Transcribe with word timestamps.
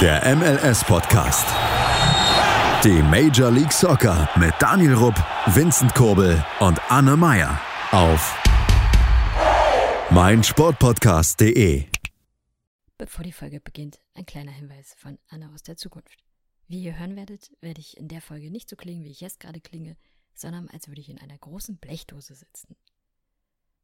Der 0.00 0.36
MLS-Podcast. 0.36 1.44
Die 2.84 3.02
Major 3.02 3.50
League 3.50 3.72
Soccer 3.72 4.28
mit 4.38 4.54
Daniel 4.60 4.94
Rupp, 4.94 5.16
Vincent 5.46 5.92
Kurbel 5.92 6.44
und 6.60 6.80
Anne 6.88 7.16
Meyer 7.16 7.60
auf 7.90 8.40
meinsportpodcast.de. 10.12 11.86
Bevor 12.96 13.24
die 13.24 13.32
Folge 13.32 13.58
beginnt, 13.58 13.98
ein 14.14 14.24
kleiner 14.24 14.52
Hinweis 14.52 14.94
von 14.96 15.18
Anne 15.30 15.50
aus 15.52 15.64
der 15.64 15.76
Zukunft. 15.76 16.22
Wie 16.68 16.80
ihr 16.80 16.96
hören 16.96 17.16
werdet, 17.16 17.50
werde 17.60 17.80
ich 17.80 17.96
in 17.96 18.06
der 18.06 18.20
Folge 18.20 18.52
nicht 18.52 18.70
so 18.70 18.76
klingen, 18.76 19.02
wie 19.02 19.10
ich 19.10 19.20
jetzt 19.20 19.40
gerade 19.40 19.60
klinge, 19.60 19.96
sondern 20.32 20.68
als 20.68 20.86
würde 20.86 21.00
ich 21.00 21.08
in 21.08 21.18
einer 21.18 21.38
großen 21.38 21.76
Blechdose 21.76 22.36
sitzen. 22.36 22.76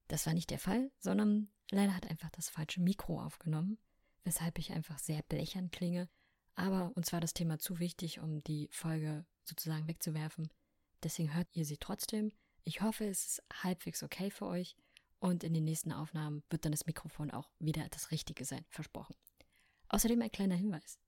Das 0.06 0.26
war 0.26 0.34
nicht 0.34 0.50
der 0.50 0.60
Fall, 0.60 0.92
sondern 1.00 1.48
leider 1.72 1.96
hat 1.96 2.08
einfach 2.08 2.30
das 2.30 2.50
falsche 2.50 2.80
Mikro 2.80 3.20
aufgenommen, 3.20 3.78
weshalb 4.25 4.59
ich 4.59 4.72
einfach 4.72 4.98
sehr 4.98 5.22
blechern 5.22 5.70
klinge. 5.70 6.09
Aber 6.54 6.93
uns 6.96 7.12
war 7.12 7.21
das 7.21 7.35
Thema 7.35 7.58
zu 7.58 7.79
wichtig, 7.79 8.21
um 8.21 8.43
die 8.44 8.68
Folge 8.72 9.26
sozusagen 9.44 9.89
wegzuwerfen. 9.89 10.48
Deswegen 11.03 11.35
hört 11.35 11.48
ihr 11.53 11.64
sie 11.64 11.76
trotzdem. 11.76 12.32
Ich 12.64 12.81
hoffe, 12.81 13.04
es 13.04 13.26
ist 13.26 13.43
halbwegs 13.62 14.03
okay 14.03 14.31
für 14.31 14.46
euch. 14.46 14.76
Und 15.18 15.43
in 15.43 15.54
den 15.54 15.64
nächsten 15.64 15.93
Aufnahmen 15.93 16.43
wird 16.50 16.64
dann 16.64 16.72
das 16.72 16.86
Mikrofon 16.86 17.31
auch 17.31 17.50
wieder 17.58 17.89
das 17.89 18.11
Richtige 18.11 18.45
sein, 18.45 18.64
versprochen. 18.68 19.14
Außerdem 19.89 20.21
ein 20.21 20.31
kleiner 20.31 20.54
Hinweis. 20.54 20.98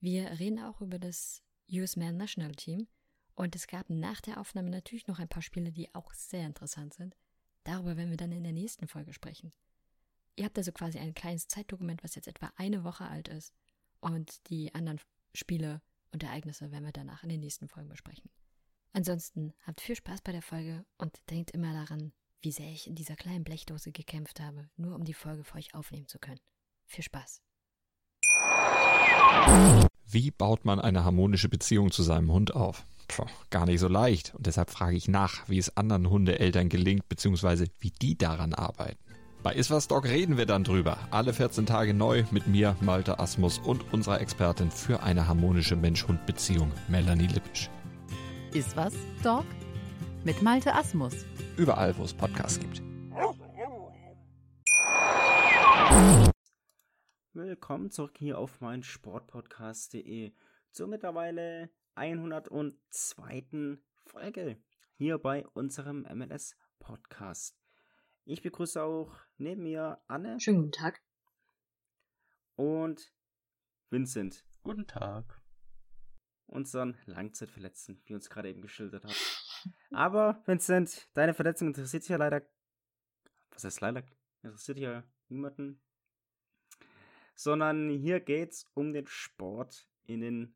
Wir 0.00 0.38
reden 0.38 0.58
auch 0.58 0.80
über 0.80 0.98
das 0.98 1.42
US 1.70 1.96
Man 1.96 2.16
National 2.16 2.52
Team. 2.52 2.88
Und 3.34 3.56
es 3.56 3.66
gab 3.66 3.88
nach 3.88 4.20
der 4.20 4.38
Aufnahme 4.38 4.70
natürlich 4.70 5.06
noch 5.06 5.18
ein 5.18 5.28
paar 5.28 5.42
Spiele, 5.42 5.72
die 5.72 5.94
auch 5.94 6.12
sehr 6.12 6.46
interessant 6.46 6.94
sind. 6.94 7.16
Darüber 7.64 7.96
werden 7.96 8.10
wir 8.10 8.16
dann 8.16 8.32
in 8.32 8.42
der 8.42 8.52
nächsten 8.52 8.88
Folge 8.88 9.12
sprechen. 9.12 9.52
Ihr 10.36 10.46
habt 10.46 10.56
also 10.56 10.72
quasi 10.72 10.98
ein 10.98 11.14
kleines 11.14 11.46
Zeitdokument, 11.48 12.02
was 12.02 12.14
jetzt 12.14 12.28
etwa 12.28 12.52
eine 12.56 12.84
Woche 12.84 13.04
alt 13.04 13.28
ist. 13.28 13.52
Und 14.00 14.48
die 14.48 14.74
anderen 14.74 15.00
Spiele 15.34 15.80
und 16.10 16.22
Ereignisse 16.22 16.70
werden 16.70 16.84
wir 16.84 16.92
danach 16.92 17.22
in 17.22 17.28
den 17.28 17.40
nächsten 17.40 17.68
Folgen 17.68 17.88
besprechen. 17.88 18.30
Ansonsten 18.92 19.52
habt 19.66 19.80
viel 19.80 19.96
Spaß 19.96 20.22
bei 20.22 20.32
der 20.32 20.42
Folge 20.42 20.84
und 20.98 21.18
denkt 21.30 21.52
immer 21.52 21.72
daran, 21.72 22.12
wie 22.40 22.52
sehr 22.52 22.70
ich 22.70 22.86
in 22.86 22.94
dieser 22.94 23.16
kleinen 23.16 23.44
Blechdose 23.44 23.92
gekämpft 23.92 24.40
habe, 24.40 24.68
nur 24.76 24.94
um 24.94 25.04
die 25.04 25.14
Folge 25.14 25.44
für 25.44 25.56
euch 25.56 25.74
aufnehmen 25.74 26.08
zu 26.08 26.18
können. 26.18 26.40
Viel 26.86 27.04
Spaß. 27.04 27.40
Wie 30.06 30.30
baut 30.30 30.64
man 30.64 30.80
eine 30.80 31.04
harmonische 31.04 31.48
Beziehung 31.48 31.90
zu 31.90 32.02
seinem 32.02 32.30
Hund 32.32 32.54
auf? 32.54 32.84
Puh, 33.08 33.26
gar 33.50 33.66
nicht 33.66 33.80
so 33.80 33.88
leicht. 33.88 34.34
Und 34.34 34.46
deshalb 34.46 34.70
frage 34.70 34.96
ich 34.96 35.08
nach, 35.08 35.48
wie 35.48 35.58
es 35.58 35.76
anderen 35.76 36.10
Hundeeltern 36.10 36.68
gelingt, 36.68 37.08
beziehungsweise 37.08 37.66
wie 37.78 37.90
die 37.90 38.18
daran 38.18 38.52
arbeiten. 38.52 38.98
Bei 39.42 39.54
Iswas 39.54 39.88
Dog 39.88 40.04
reden 40.04 40.36
wir 40.36 40.46
dann 40.46 40.62
drüber. 40.62 40.96
Alle 41.10 41.32
14 41.32 41.66
Tage 41.66 41.94
neu 41.94 42.22
mit 42.30 42.46
mir, 42.46 42.76
Malte 42.80 43.18
Asmus 43.18 43.58
und 43.58 43.92
unserer 43.92 44.20
Expertin 44.20 44.70
für 44.70 45.02
eine 45.02 45.26
harmonische 45.26 45.74
Mensch-Hund-Beziehung, 45.74 46.70
Melanie 46.86 47.26
Lippisch. 47.26 47.68
Iswas 48.54 48.94
Dog 49.24 49.44
mit 50.22 50.42
Malte 50.42 50.72
Asmus. 50.72 51.26
Überall, 51.56 51.98
wo 51.98 52.04
es 52.04 52.14
Podcasts 52.14 52.60
gibt. 52.60 52.80
Willkommen 57.32 57.90
zurück 57.90 58.14
hier 58.18 58.38
auf 58.38 58.60
mein 58.60 58.84
Sportpodcast.de 58.84 60.34
zur 60.70 60.86
mittlerweile 60.86 61.68
102. 61.96 63.78
Folge 64.04 64.56
hier 64.94 65.18
bei 65.18 65.44
unserem 65.48 66.06
MLS 66.14 66.54
Podcast. 66.78 67.61
Ich 68.24 68.40
begrüße 68.40 68.80
auch 68.80 69.18
neben 69.36 69.64
mir 69.64 70.00
Anne. 70.06 70.38
Schönen 70.38 70.58
guten 70.58 70.72
Tag. 70.72 71.02
Und 72.54 73.12
Vincent. 73.90 74.46
Guten 74.62 74.86
Tag. 74.86 75.42
Unseren 76.46 76.96
Langzeitverletzten, 77.06 78.00
wie 78.04 78.14
uns 78.14 78.30
gerade 78.30 78.48
eben 78.48 78.62
geschildert 78.62 79.04
hat. 79.04 79.16
Aber 79.90 80.40
Vincent, 80.46 81.08
deine 81.14 81.34
Verletzung 81.34 81.68
interessiert 81.68 82.08
ja 82.08 82.16
leider. 82.16 82.46
Was 83.50 83.64
heißt 83.64 83.80
leider? 83.80 84.04
Interessiert 84.42 84.78
ja 84.78 85.02
niemanden. 85.28 85.82
Sondern 87.34 87.90
hier 87.90 88.20
geht's 88.20 88.70
um 88.74 88.92
den 88.92 89.08
Sport 89.08 89.88
in 90.04 90.20
den 90.20 90.54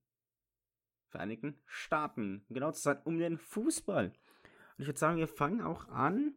Vereinigten 1.09 1.60
Staaten. 1.66 2.47
Genau 2.49 2.71
zu 2.71 2.82
sein, 2.82 3.03
um 3.03 3.19
den 3.19 3.38
Fußball. 3.38 4.06
Und 4.06 4.82
ich 4.82 4.87
würde 4.87 5.00
sagen, 5.00 5.19
wir 5.19 5.28
fangen 5.28 5.62
auch 5.62 5.88
an. 5.88 6.37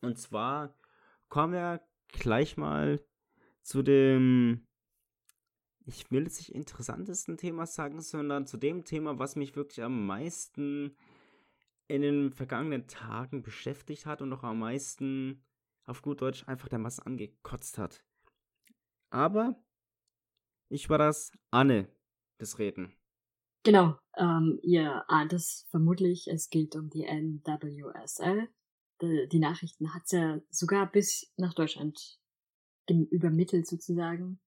Und 0.00 0.18
zwar 0.18 0.74
kommen 1.28 1.52
wir 1.52 1.80
gleich 2.08 2.56
mal 2.56 3.00
zu 3.62 3.82
dem, 3.82 4.66
ich 5.84 6.10
will 6.10 6.24
jetzt 6.24 6.38
nicht 6.38 6.54
interessantesten 6.54 7.36
Thema 7.36 7.66
sagen, 7.66 8.00
sondern 8.00 8.46
zu 8.46 8.56
dem 8.56 8.84
Thema, 8.84 9.18
was 9.18 9.36
mich 9.36 9.56
wirklich 9.56 9.82
am 9.82 10.06
meisten 10.06 10.96
in 11.88 12.02
den 12.02 12.32
vergangenen 12.32 12.86
Tagen 12.86 13.42
beschäftigt 13.42 14.06
hat 14.06 14.22
und 14.22 14.32
auch 14.32 14.44
am 14.44 14.60
meisten 14.60 15.44
auf 15.86 16.02
gut 16.02 16.20
Deutsch 16.20 16.46
einfach 16.46 16.68
der 16.68 16.78
Masse 16.78 17.04
angekotzt 17.04 17.78
hat. 17.78 18.04
Aber 19.10 19.60
ich 20.68 20.88
war 20.88 20.98
das 20.98 21.32
Anne 21.50 21.88
des 22.40 22.58
Reden. 22.58 22.94
Genau, 23.64 23.98
ähm, 24.16 24.58
ihr 24.62 25.04
ahnt 25.10 25.32
es 25.32 25.66
vermutlich, 25.70 26.28
es 26.28 26.48
geht 26.48 26.76
um 26.76 26.88
die 26.88 27.04
NWSL. 27.04 28.48
Die, 29.02 29.28
die 29.28 29.38
Nachrichten 29.38 29.94
hat's 29.94 30.12
ja 30.12 30.40
sogar 30.50 30.90
bis 30.90 31.32
nach 31.36 31.54
Deutschland 31.54 32.18
übermittelt 32.88 33.68
sozusagen, 33.68 34.40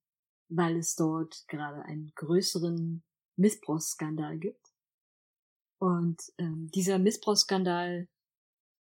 weil 0.49 0.77
es 0.77 0.95
dort 0.95 1.45
gerade 1.47 1.83
einen 1.83 2.11
größeren 2.15 3.03
Missbrauchsskandal 3.37 4.37
gibt. 4.37 4.73
Und 5.79 6.21
ähm, 6.37 6.69
dieser 6.71 6.99
Missbrauchsskandal 6.99 8.07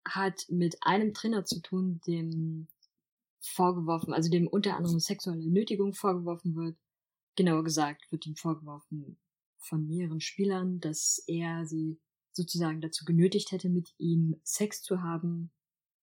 hat 0.05 0.45
mit 0.49 0.77
einem 0.81 1.13
Trainer 1.13 1.45
zu 1.45 1.61
tun, 1.61 2.01
dem 2.07 2.67
vorgeworfen, 3.41 4.13
also 4.13 4.29
dem 4.29 4.47
unter 4.47 4.77
anderem 4.77 4.99
sexuelle 4.99 5.49
Nötigung 5.49 5.93
vorgeworfen 5.93 6.55
wird. 6.55 6.77
Genauer 7.35 7.63
gesagt 7.63 8.11
wird 8.11 8.25
ihm 8.25 8.35
vorgeworfen, 8.35 9.17
von 9.57 9.87
mehreren 9.87 10.21
Spielern, 10.21 10.79
dass 10.79 11.23
er 11.27 11.65
sie 11.65 11.99
sozusagen 12.31 12.81
dazu 12.81 13.05
genötigt 13.05 13.51
hätte, 13.51 13.69
mit 13.69 13.93
ihm 13.97 14.39
Sex 14.43 14.81
zu 14.81 15.01
haben 15.01 15.51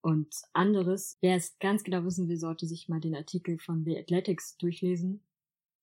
und 0.00 0.34
anderes. 0.52 1.18
Wer 1.20 1.36
es 1.36 1.58
ganz 1.58 1.84
genau 1.84 2.04
wissen 2.04 2.28
will, 2.28 2.36
sollte 2.36 2.66
sich 2.66 2.88
mal 2.88 3.00
den 3.00 3.14
Artikel 3.14 3.58
von 3.58 3.84
The 3.84 3.98
Athletics 3.98 4.56
durchlesen, 4.58 5.20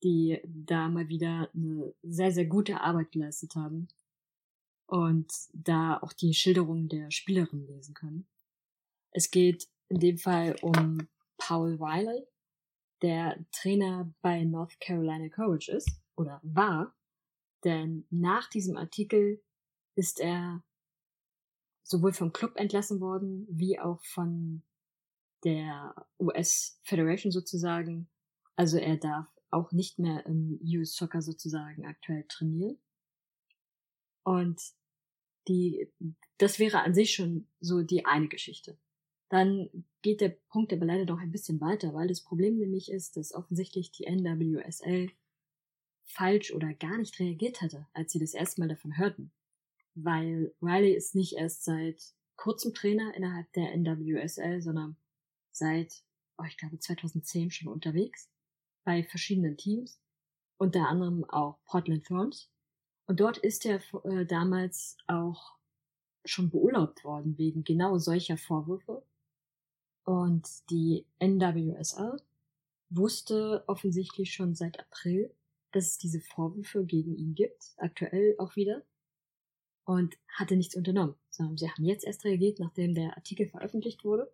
die 0.04 0.40
da 0.46 0.90
mal 0.90 1.10
wieder 1.10 1.50
eine 1.54 1.94
sehr, 2.04 2.32
sehr 2.32 2.46
gute 2.46 2.82
Arbeit 2.82 3.12
geleistet 3.12 3.56
haben 3.56 3.88
und 4.86 5.32
da 5.54 5.98
auch 5.98 6.14
die 6.14 6.34
Schilderung 6.34 6.90
der 6.90 7.12
Spielerin 7.12 7.66
lesen 7.68 7.94
können. 7.94 8.28
Es 9.12 9.32
geht 9.32 9.68
in 9.90 10.00
dem 10.00 10.18
Fall 10.18 10.56
um 10.62 11.08
Paul 11.38 11.78
Riley, 11.80 12.26
der 13.02 13.44
Trainer 13.52 14.14
bei 14.22 14.44
North 14.44 14.80
Carolina 14.80 15.28
Courage 15.30 15.72
ist 15.72 15.90
oder 16.16 16.40
war 16.44 16.96
denn 17.64 18.06
nach 18.10 18.50
diesem 18.50 18.78
Artikel 18.78 19.42
ist 19.96 20.20
er 20.20 20.64
sowohl 21.84 22.14
vom 22.14 22.34
Club 22.34 22.54
entlassen 22.56 23.00
worden, 23.00 23.46
wie 23.50 23.80
auch 23.80 24.04
von 24.04 24.64
der 25.44 25.94
US 26.20 26.80
Federation 26.84 27.32
sozusagen. 27.32 28.10
Also 28.56 28.78
er 28.78 28.98
darf 28.98 29.28
auch 29.52 29.72
nicht 29.72 30.00
mehr 30.00 30.26
im 30.26 30.60
US 30.64 30.96
Soccer 30.96 31.22
sozusagen 31.22 31.86
aktuell 31.86 32.26
trainieren. 32.28 32.78
Und 34.24 34.62
die, 35.48 35.92
das 36.38 36.60
wäre 36.60 36.82
an 36.82 36.94
sich 36.94 37.14
schon 37.14 37.48
so 37.60 37.82
die 37.82 38.06
eine 38.06 38.30
Geschichte. 38.30 38.78
Dann 39.30 39.70
geht 40.02 40.22
der 40.22 40.30
Punkt 40.50 40.72
aber 40.72 40.86
leider 40.86 41.06
doch 41.06 41.20
ein 41.20 41.32
bisschen 41.32 41.60
weiter, 41.60 41.94
weil 41.94 42.08
das 42.08 42.22
Problem 42.22 42.58
nämlich 42.58 42.92
ist, 42.92 43.18
dass 43.18 43.34
offensichtlich 43.34 43.92
die 43.92 44.06
NWSL 44.06 45.12
falsch 46.06 46.54
oder 46.54 46.74
gar 46.74 46.98
nicht 46.98 47.20
reagiert 47.20 47.62
hatte, 47.62 47.88
als 47.94 48.12
sie 48.12 48.20
das 48.20 48.34
erste 48.34 48.62
Mal 48.62 48.68
davon 48.68 48.98
hörten. 48.98 49.32
Weil 49.96 50.54
Riley 50.62 50.94
ist 50.94 51.16
nicht 51.16 51.34
erst 51.34 51.64
seit 51.64 52.02
kurzem 52.36 52.74
Trainer 52.74 53.14
innerhalb 53.16 53.52
der 53.54 53.74
NWSL, 53.76 54.62
sondern 54.62 54.98
seit, 55.52 56.04
oh, 56.38 56.44
ich 56.48 56.58
glaube, 56.58 56.80
2010 56.80 57.52
schon 57.52 57.72
unterwegs 57.72 58.30
bei 58.84 59.04
verschiedenen 59.04 59.58
Teams, 59.58 60.00
unter 60.58 60.88
anderem 60.88 61.24
auch 61.26 61.60
Portland 61.66 62.06
Thorns. 62.06 62.50
Und 63.06 63.20
dort 63.20 63.38
ist 63.38 63.66
er 63.66 63.82
äh, 64.06 64.26
damals 64.26 64.98
auch 65.08 65.58
schon 66.26 66.50
beurlaubt 66.50 67.04
worden 67.04 67.38
wegen 67.38 67.64
genau 67.64 67.98
solcher 67.98 68.38
Vorwürfe. 68.38 69.06
Und 70.06 70.48
die 70.70 71.06
NWSL 71.20 72.18
wusste 72.90 73.64
offensichtlich 73.68 74.34
schon 74.34 74.56
seit 74.56 74.80
April, 74.80 75.34
dass 75.72 75.86
es 75.86 75.98
diese 75.98 76.22
Vorwürfe 76.22 76.86
gegen 76.86 77.16
ihn 77.16 77.36
gibt, 77.36 77.74
aktuell 77.78 78.36
auch 78.38 78.56
wieder, 78.56 78.84
und 79.86 80.16
hatte 80.30 80.56
nichts 80.56 80.76
unternommen, 80.76 81.16
sondern 81.30 81.58
sie 81.58 81.70
haben 81.70 81.86
jetzt 81.86 82.06
erst 82.06 82.24
reagiert, 82.24 82.60
nachdem 82.60 82.94
der 82.94 83.16
Artikel 83.16 83.48
veröffentlicht 83.48 84.04
wurde. 84.04 84.32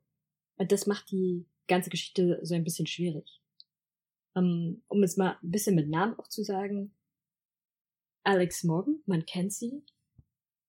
Und 0.58 0.72
das 0.72 0.88
macht 0.88 1.12
die 1.12 1.46
ganze 1.68 1.90
Geschichte 1.90 2.40
so 2.44 2.54
ein 2.54 2.64
bisschen 2.64 2.88
schwierig. 2.88 3.42
Ähm, 4.36 4.84
um 4.88 5.04
es 5.04 5.18
mal 5.18 5.38
ein 5.42 5.52
bisschen 5.52 5.76
mit 5.76 5.90
Namen 5.90 6.18
auch 6.20 6.28
zu 6.28 6.44
sagen, 6.44 6.94
Alex 8.24 8.64
Morgan, 8.64 9.02
man 9.06 9.26
kennt 9.26 9.54
sie, 9.54 9.84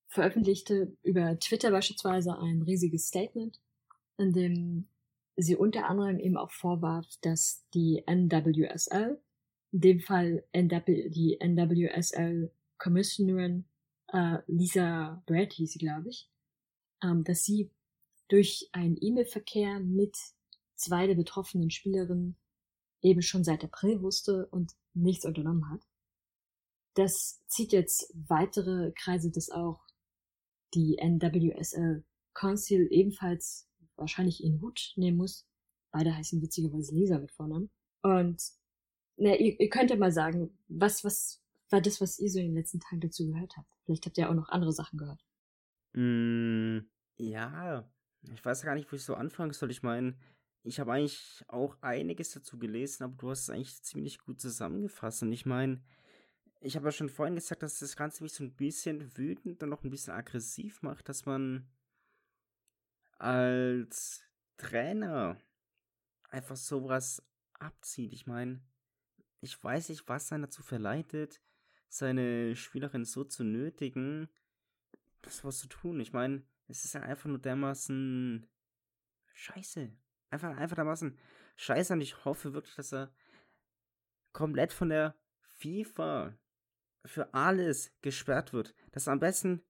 veröffentlichte 0.09 0.97
über 1.03 1.39
Twitter 1.39 1.71
beispielsweise 1.71 2.39
ein 2.39 2.63
riesiges 2.63 3.07
Statement, 3.09 3.61
in 4.19 4.33
dem 4.33 4.89
sie 5.37 5.57
unter 5.57 5.89
anderem 5.89 6.19
eben 6.19 6.37
auch 6.37 6.51
vorwarf, 6.51 7.07
dass 7.23 7.67
die 7.75 8.03
NWSL, 8.07 9.21
in 9.73 9.81
dem 9.81 10.01
Fall 10.01 10.45
NW, 10.53 11.11
die 11.11 11.39
NWSL 11.41 12.51
Commissionerin 12.79 13.65
äh, 14.13 14.39
Lisa 14.47 15.23
Brad 15.27 15.53
hieß 15.53 15.73
sie, 15.73 15.79
glaube 15.79 16.09
ich, 16.09 16.29
ähm, 17.03 17.25
dass 17.25 17.45
sie 17.45 17.71
durch 18.29 18.69
einen 18.73 18.97
E-Mail-Verkehr 19.01 19.81
mit 19.81 20.17
zwei 20.77 21.07
der 21.07 21.15
betroffenen 21.15 21.71
Spielerinnen 21.71 22.37
eben 23.03 23.23
schon 23.23 23.45
seit 23.45 23.65
April 23.65 24.03
wusste 24.03 24.47
und 24.47 24.75
nichts 24.95 25.25
unternommen 25.25 25.71
hat. 25.71 25.81
Das 26.95 27.41
zieht 27.47 27.73
jetzt 27.73 28.13
weitere 28.15 28.93
Kreise, 28.93 29.31
dass 29.31 29.51
auch 29.51 29.81
die 30.75 30.99
NWSL 30.99 32.05
Council 32.35 32.89
ebenfalls 32.91 33.69
wahrscheinlich 33.97 34.43
ihren 34.43 34.61
Hut 34.61 34.93
nehmen 34.97 35.17
muss. 35.17 35.47
Beide 35.93 36.15
heißen 36.15 36.41
witzigerweise 36.41 36.95
Lisa 36.95 37.19
mit 37.19 37.33
Vornamen. 37.33 37.71
Und 38.03 38.43
na, 39.17 39.35
ihr, 39.37 39.59
ihr 39.59 39.69
könnt 39.69 39.91
ja 39.91 39.97
mal 39.97 40.13
sagen, 40.13 40.57
was, 40.69 41.05
was 41.05 41.40
war 41.73 41.81
das, 41.81 42.01
was 42.01 42.19
ihr 42.19 42.31
so 42.31 42.39
in 42.39 42.47
den 42.47 42.55
letzten 42.55 42.81
Tagen 42.81 43.01
dazu 43.01 43.27
gehört 43.27 43.57
habt? 43.57 43.69
Vielleicht 43.85 44.07
habt 44.07 44.19
ihr 44.19 44.29
auch 44.29 44.35
noch 44.35 44.49
andere 44.49 44.73
Sachen 44.73 44.99
gehört. 44.99 45.25
Mm, 45.93 46.81
ja, 47.17 47.89
ich 48.23 48.45
weiß 48.45 48.63
gar 48.63 48.75
nicht, 48.75 48.91
wo 48.91 48.97
ich 48.97 49.05
so 49.05 49.15
anfangen 49.15 49.53
soll. 49.53 49.71
Ich 49.71 49.83
meine, 49.83 50.17
ich 50.63 50.79
habe 50.79 50.93
eigentlich 50.93 51.45
auch 51.49 51.77
einiges 51.81 52.33
dazu 52.33 52.59
gelesen, 52.59 53.05
aber 53.05 53.15
du 53.17 53.31
hast 53.31 53.43
es 53.43 53.51
eigentlich 53.51 53.83
ziemlich 53.83 54.19
gut 54.19 54.41
zusammengefasst. 54.41 55.23
Und 55.23 55.33
ich 55.33 55.47
meine, 55.47 55.83
ich 56.61 56.77
habe 56.77 56.87
ja 56.87 56.93
schon 56.93 57.09
vorhin 57.09 57.37
gesagt, 57.37 57.63
dass 57.63 57.79
das 57.79 57.97
Ganze 57.97 58.23
mich 58.23 58.35
so 58.35 58.45
ein 58.45 58.55
bisschen 58.55 59.17
wütend 59.17 59.63
und 59.63 59.69
noch 59.69 59.83
ein 59.83 59.91
bisschen 59.91 60.13
aggressiv 60.13 60.83
macht, 60.83 61.09
dass 61.09 61.25
man 61.25 61.69
als 63.19 64.23
Trainer 64.59 65.41
einfach 66.29 66.57
sowas 66.57 67.23
abzieht. 67.55 68.13
Ich 68.13 68.27
meine, 68.27 68.61
ich 69.41 69.63
weiß 69.63 69.89
nicht, 69.89 70.07
was 70.09 70.33
einen 70.33 70.43
dazu 70.43 70.63
verleitet, 70.63 71.41
seine 71.91 72.55
Spielerin 72.57 73.05
so 73.05 73.25
zu 73.25 73.45
nötigen, 73.45 74.29
das 75.23 75.45
was 75.45 75.59
zu 75.59 75.69
tun. 75.69 76.01
Ich 76.01 76.13
meine, 76.13 76.43
es 76.69 76.85
ist 76.85 76.95
ja 76.95 77.03
einfach 77.03 77.29
nur 77.29 77.41
dermaßen 77.41 78.49
scheiße. 79.35 79.93
Einfach, 80.31 80.57
einfach 80.57 80.77
dermaßen 80.77 81.19
scheiße 81.57 81.93
und 81.93 82.01
ich 82.01 82.25
hoffe 82.25 82.55
wirklich, 82.55 82.77
dass 82.77 82.93
er 82.93 83.13
komplett 84.33 84.73
von 84.73 84.89
der 84.89 85.17
FIFA 85.59 86.39
für 87.05 87.35
alles 87.35 87.93
gesperrt 88.03 88.53
wird. 88.53 88.75
Dass 88.93 89.09
er 89.09 89.15
am 89.15 89.21
besten 89.21 89.63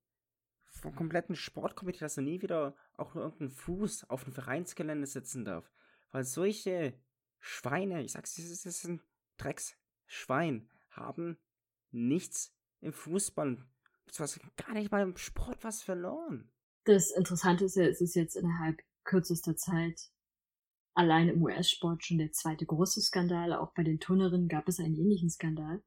vom 0.66 0.94
kompletten 0.94 1.34
Sportkomitee, 1.34 2.00
dass 2.00 2.19
er 2.19 2.23
nie 2.23 2.43
wieder 2.43 2.76
auch 2.96 3.14
nur 3.14 3.25
irgendeinen 3.25 3.50
Fuß 3.50 4.11
auf 4.11 4.25
dem 4.25 4.34
Vereinsgelände 4.34 5.06
setzen 5.06 5.46
darf. 5.46 5.73
Weil 6.11 6.25
solche 6.25 7.00
Schweine, 7.38 8.02
ich 8.02 8.12
sag's, 8.12 8.34
das 8.34 8.66
ist 8.66 8.84
ein 8.84 9.02
Drecksschwein, 9.38 10.69
haben 10.90 11.38
nichts 11.92 12.54
im 12.81 12.92
Fußball, 12.92 13.64
gar 14.56 14.75
nicht 14.75 14.90
mal 14.90 15.02
im 15.02 15.16
Sport 15.16 15.62
was 15.62 15.82
verloren. 15.82 16.50
Das 16.84 17.10
Interessante 17.10 17.66
ist 17.66 17.76
ja, 17.76 17.84
es 17.84 18.00
ist 18.00 18.14
jetzt 18.14 18.37
innerhalb 18.37 18.81
kürzester 19.04 19.56
Zeit 19.56 20.10
allein 20.94 21.28
im 21.28 21.42
US-Sport 21.42 22.04
schon 22.04 22.19
der 22.19 22.32
zweite 22.32 22.66
große 22.66 23.00
Skandal. 23.00 23.52
Auch 23.52 23.72
bei 23.75 23.82
den 23.82 24.00
Turnerinnen 24.00 24.48
gab 24.48 24.69
es 24.69 24.81
einen 24.81 24.96
ähnlichen 24.96 25.31
Skandal. 25.31 25.82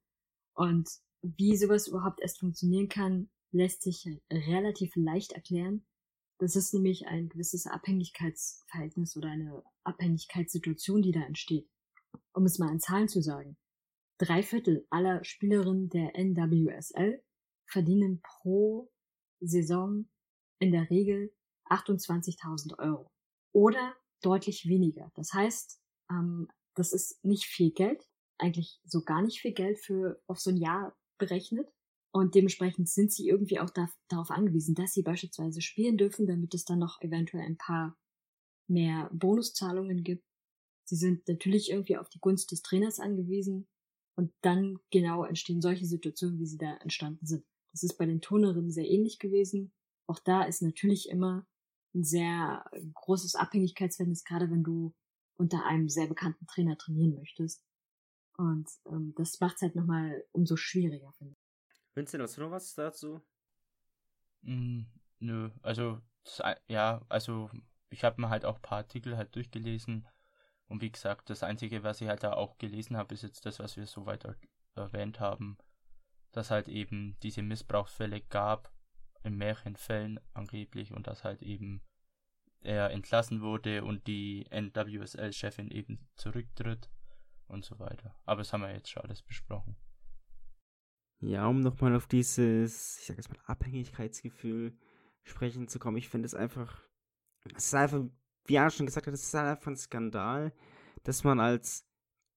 Und 0.53 0.89
wie 1.21 1.55
sowas 1.57 1.87
überhaupt 1.87 2.21
erst 2.21 2.39
funktionieren 2.39 2.89
kann, 2.89 3.29
lässt 3.51 3.81
sich 3.83 4.07
relativ 4.31 4.95
leicht 4.95 5.33
erklären. 5.33 5.85
Das 6.39 6.55
ist 6.55 6.73
nämlich 6.73 7.07
ein 7.07 7.29
gewisses 7.29 7.67
Abhängigkeitsverhältnis 7.67 9.15
oder 9.15 9.29
eine 9.29 9.63
Abhängigkeitssituation, 9.83 11.01
die 11.01 11.11
da 11.11 11.21
entsteht. 11.21 11.69
Um 12.33 12.45
es 12.45 12.59
mal 12.59 12.71
in 12.71 12.79
Zahlen 12.79 13.07
zu 13.07 13.21
sagen. 13.21 13.57
Drei 14.17 14.43
Viertel 14.43 14.85
aller 14.89 15.23
Spielerinnen 15.23 15.89
der 15.89 16.15
NWSL 16.15 17.23
verdienen 17.65 18.21
pro 18.21 18.91
Saison 19.39 20.07
in 20.59 20.71
der 20.71 20.89
Regel 20.89 21.33
28.000 21.69 22.77
Euro. 22.79 23.11
Oder 23.51 23.95
deutlich 24.21 24.67
weniger. 24.67 25.11
Das 25.15 25.33
heißt, 25.33 25.81
ähm, 26.09 26.47
das 26.75 26.93
ist 26.93 27.23
nicht 27.23 27.45
viel 27.45 27.71
Geld, 27.71 28.07
eigentlich 28.37 28.79
so 28.85 29.01
gar 29.03 29.21
nicht 29.21 29.39
viel 29.39 29.53
Geld 29.53 29.79
für 29.79 30.21
auf 30.27 30.39
so 30.39 30.49
ein 30.49 30.57
Jahr 30.57 30.95
berechnet. 31.17 31.69
Und 32.11 32.35
dementsprechend 32.35 32.89
sind 32.89 33.11
sie 33.11 33.27
irgendwie 33.27 33.59
auch 33.59 33.71
da, 33.71 33.89
darauf 34.07 34.29
angewiesen, 34.29 34.75
dass 34.75 34.93
sie 34.93 35.01
beispielsweise 35.01 35.61
spielen 35.61 35.97
dürfen, 35.97 36.27
damit 36.27 36.53
es 36.53 36.63
dann 36.63 36.79
noch 36.79 37.01
eventuell 37.01 37.43
ein 37.43 37.57
paar 37.57 37.97
mehr 38.67 39.09
Bonuszahlungen 39.13 40.03
gibt. 40.03 40.23
Sie 40.85 40.95
sind 40.95 41.27
natürlich 41.27 41.71
irgendwie 41.71 41.97
auf 41.97 42.09
die 42.09 42.19
Gunst 42.19 42.51
des 42.51 42.61
Trainers 42.61 42.99
angewiesen. 42.99 43.67
Und 44.15 44.31
dann 44.41 44.79
genau 44.91 45.23
entstehen 45.23 45.61
solche 45.61 45.85
Situationen, 45.85 46.39
wie 46.39 46.45
sie 46.45 46.57
da 46.57 46.75
entstanden 46.77 47.25
sind. 47.25 47.45
Das 47.71 47.83
ist 47.83 47.97
bei 47.97 48.05
den 48.05 48.21
Turnerinnen 48.21 48.71
sehr 48.71 48.87
ähnlich 48.87 49.17
gewesen. 49.17 49.71
Auch 50.05 50.19
da 50.19 50.43
ist 50.43 50.61
natürlich 50.61 51.09
immer 51.09 51.47
ein 51.95 52.03
sehr 52.03 52.65
großes 52.93 53.35
Abhängigkeitsverhältnis, 53.35 54.23
gerade 54.23 54.49
wenn 54.51 54.63
du 54.63 54.93
unter 55.35 55.65
einem 55.65 55.89
sehr 55.89 56.07
bekannten 56.07 56.45
Trainer 56.45 56.77
trainieren 56.77 57.15
möchtest. 57.15 57.63
Und 58.37 58.69
ähm, 58.87 59.13
das 59.15 59.39
macht 59.39 59.57
es 59.57 59.61
halt 59.61 59.75
nochmal 59.75 60.23
umso 60.31 60.55
schwieriger, 60.55 61.11
finde 61.13 61.33
ich. 61.33 61.95
Vincent, 61.95 62.23
hast 62.23 62.37
du 62.37 62.41
noch 62.41 62.51
was 62.51 62.73
dazu? 62.73 63.21
Mm, 64.41 64.81
nö, 65.19 65.49
also, 65.61 66.01
das, 66.23 66.41
ja, 66.67 67.01
also, 67.09 67.49
ich 67.89 68.03
habe 68.03 68.21
mir 68.21 68.29
halt 68.29 68.45
auch 68.45 68.55
ein 68.55 68.61
paar 68.61 68.79
Artikel 68.79 69.17
halt 69.17 69.35
durchgelesen. 69.35 70.07
Und 70.67 70.81
wie 70.81 70.91
gesagt, 70.91 71.29
das 71.29 71.43
Einzige, 71.43 71.83
was 71.83 72.01
ich 72.01 72.07
halt 72.07 72.23
da 72.23 72.33
auch 72.33 72.57
gelesen 72.57 72.97
habe, 72.97 73.13
ist 73.13 73.23
jetzt 73.23 73.45
das, 73.45 73.59
was 73.59 73.77
wir 73.77 73.85
so 73.85 74.05
weiter 74.05 74.35
erwähnt 74.75 75.19
haben. 75.19 75.57
Dass 76.31 76.51
halt 76.51 76.67
eben 76.67 77.17
diese 77.21 77.41
Missbrauchsfälle 77.41 78.21
gab 78.21 78.71
in 79.23 79.35
mehreren 79.35 79.75
Fällen 79.75 80.19
angeblich 80.33 80.93
und 80.93 81.07
dass 81.07 81.23
halt 81.23 81.41
eben 81.41 81.81
er 82.61 82.91
entlassen 82.91 83.41
wurde 83.41 83.83
und 83.83 84.07
die 84.07 84.47
NWSL-Chefin 84.49 85.69
eben 85.69 86.07
zurücktritt 86.15 86.89
und 87.47 87.65
so 87.65 87.77
weiter. 87.79 88.15
Aber 88.25 88.39
das 88.39 88.53
haben 88.53 88.61
wir 88.61 88.73
jetzt 88.73 88.89
schon 88.89 89.03
alles 89.03 89.21
besprochen. 89.21 89.75
Ja, 91.19 91.47
um 91.47 91.61
nochmal 91.61 91.95
auf 91.95 92.07
dieses, 92.07 92.99
ich 92.99 93.05
sag 93.05 93.17
jetzt 93.17 93.29
mal, 93.29 93.39
Abhängigkeitsgefühl 93.45 94.77
sprechen 95.23 95.67
zu 95.67 95.79
kommen, 95.79 95.97
ich 95.97 96.09
finde 96.09 96.25
es 96.25 96.35
einfach, 96.35 96.83
es 97.55 97.65
ist 97.65 97.75
einfach, 97.75 98.03
wie 98.45 98.57
Anna 98.57 98.69
schon 98.69 98.85
gesagt 98.85 99.07
hat, 99.07 99.13
es 99.13 99.23
ist 99.23 99.35
einfach 99.35 99.67
ein 99.67 99.77
Skandal, 99.77 100.53
dass 101.03 101.23
man 101.23 101.39
als 101.39 101.85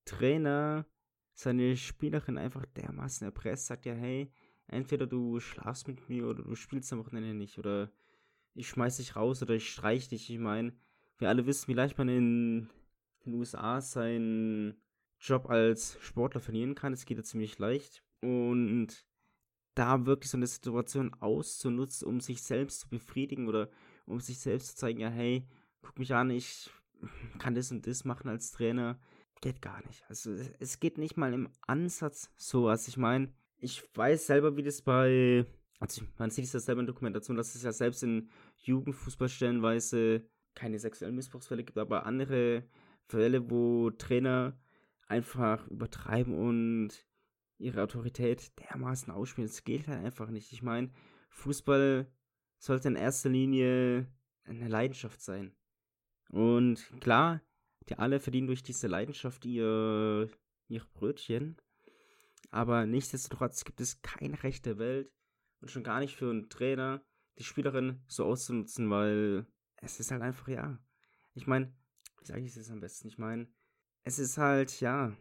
Trainer 0.05 0.85
seine 1.33 1.77
Spielerin 1.77 2.37
einfach 2.37 2.65
dermaßen 2.65 3.25
erpresst, 3.25 3.67
sagt 3.67 3.85
ja, 3.85 3.93
hey, 3.93 4.31
entweder 4.67 5.05
du 5.05 5.39
schlafst 5.39 5.87
mit 5.87 6.09
mir 6.09 6.27
oder 6.27 6.43
du 6.43 6.55
spielst 6.55 6.91
am 6.91 6.99
Wochenende 6.99 7.33
nicht 7.33 7.57
oder 7.59 7.91
ich 8.53 8.69
schmeiß 8.69 8.97
dich 8.97 9.15
raus 9.15 9.41
oder 9.41 9.53
ich 9.53 9.69
streich 9.69 10.07
dich. 10.09 10.29
Ich 10.31 10.39
meine, 10.39 10.73
wir 11.19 11.29
alle 11.29 11.45
wissen, 11.45 11.67
wie 11.67 11.73
leicht 11.73 11.97
man 11.97 12.09
in 12.09 12.69
den 13.25 13.33
USA 13.33 13.81
seinen 13.81 14.81
Job 15.19 15.49
als 15.49 15.97
Sportler 16.01 16.41
verlieren 16.41 16.75
kann. 16.75 16.93
Es 16.93 17.05
geht 17.05 17.17
ja 17.17 17.23
ziemlich 17.23 17.59
leicht. 17.59 18.03
Und 18.21 19.05
da 19.75 20.05
wirklich 20.07 20.31
so 20.31 20.37
eine 20.37 20.47
Situation 20.47 21.13
auszunutzen, 21.19 22.07
um 22.07 22.19
sich 22.19 22.41
selbst 22.41 22.81
zu 22.81 22.89
befriedigen 22.89 23.47
oder 23.47 23.69
um 24.07 24.19
sich 24.19 24.39
selbst 24.39 24.69
zu 24.69 24.75
zeigen, 24.75 24.99
ja, 24.99 25.09
hey, 25.09 25.47
guck 25.87 25.99
mich 25.99 26.13
an, 26.13 26.29
ich 26.29 26.69
kann 27.39 27.55
das 27.55 27.71
und 27.71 27.87
das 27.87 28.03
machen 28.03 28.27
als 28.27 28.51
Trainer, 28.51 28.99
geht 29.41 29.61
gar 29.61 29.85
nicht. 29.87 30.03
Also 30.09 30.33
es 30.59 30.79
geht 30.79 30.97
nicht 30.97 31.15
mal 31.15 31.33
im 31.33 31.49
Ansatz 31.65 32.29
so 32.35 32.65
was. 32.65 32.87
Ich 32.89 32.97
meine, 32.97 33.33
ich 33.57 33.83
weiß 33.95 34.27
selber, 34.27 34.57
wie 34.57 34.63
das 34.63 34.81
bei, 34.81 35.45
also 35.79 36.03
man 36.17 36.29
sieht 36.29 36.43
es 36.43 36.53
ja 36.53 36.59
selber 36.59 36.81
in 36.81 36.87
Dokumentation, 36.87 37.37
dass 37.37 37.55
es 37.55 37.63
ja 37.63 37.71
selbst 37.71 38.03
in 38.03 38.29
Jugendfußball 38.57 39.29
stellenweise 39.29 40.27
keine 40.55 40.77
sexuellen 40.77 41.15
Missbrauchsfälle 41.15 41.63
gibt, 41.63 41.77
aber 41.77 42.05
andere 42.05 42.67
Fälle, 43.05 43.49
wo 43.49 43.89
Trainer 43.91 44.59
einfach 45.07 45.67
übertreiben 45.69 46.33
und 46.33 46.89
ihre 47.59 47.81
Autorität 47.81 48.51
dermaßen 48.59 49.13
ausspielen. 49.13 49.47
Das 49.47 49.63
geht 49.63 49.87
halt 49.87 50.03
einfach 50.03 50.29
nicht. 50.29 50.51
Ich 50.51 50.61
meine, 50.61 50.91
Fußball 51.29 52.11
sollte 52.57 52.89
in 52.89 52.95
erster 52.95 53.29
Linie 53.29 54.11
eine 54.43 54.67
Leidenschaft 54.67 55.21
sein. 55.21 55.56
Und 56.29 56.91
klar, 56.99 57.41
die 57.89 57.97
alle 57.97 58.19
verdienen 58.19 58.47
durch 58.47 58.63
diese 58.63 58.87
Leidenschaft 58.87 59.45
ihr, 59.45 60.29
ihre 60.67 60.87
Brötchen. 60.93 61.57
Aber 62.51 62.85
nichtsdestotrotz 62.85 63.63
gibt 63.65 63.81
es 63.81 64.01
kein 64.01 64.33
Recht 64.33 64.65
der 64.65 64.77
Welt 64.77 65.11
und 65.61 65.71
schon 65.71 65.83
gar 65.83 65.99
nicht 65.99 66.15
für 66.15 66.29
einen 66.29 66.49
Trainer, 66.49 67.01
die 67.37 67.43
Spielerin 67.43 68.01
so 68.07 68.25
auszunutzen, 68.25 68.89
weil 68.89 69.45
es 69.77 69.99
ist 69.99 70.11
halt 70.11 70.21
einfach, 70.21 70.47
ja. 70.47 70.79
Ich 71.33 71.47
meine, 71.47 71.73
wie 72.19 72.25
sage 72.25 72.43
ich 72.43 72.55
es 72.55 72.71
am 72.71 72.79
besten? 72.79 73.07
Ich 73.07 73.17
meine, 73.17 73.47
es 74.03 74.19
ist 74.19 74.37
halt, 74.37 74.79
ja, 74.79 75.15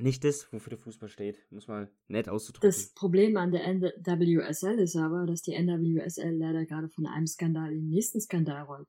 nicht 0.00 0.24
das, 0.24 0.50
wofür 0.52 0.70
der 0.70 0.78
Fußball 0.78 1.08
steht, 1.08 1.44
muss 1.50 1.68
mal 1.68 1.90
nett 2.08 2.28
auszudrücken. 2.28 2.68
Das 2.68 2.92
Problem 2.94 3.36
an 3.36 3.50
der 3.50 3.66
NWSL 3.66 4.78
ist 4.78 4.96
aber, 4.96 5.26
dass 5.26 5.42
die 5.42 5.52
NWSL 5.52 6.36
leider 6.36 6.64
gerade 6.64 6.88
von 6.88 7.06
einem 7.06 7.26
Skandal 7.26 7.72
in 7.72 7.80
den 7.80 7.88
nächsten 7.90 8.20
Skandal 8.20 8.62
rollt. 8.62 8.88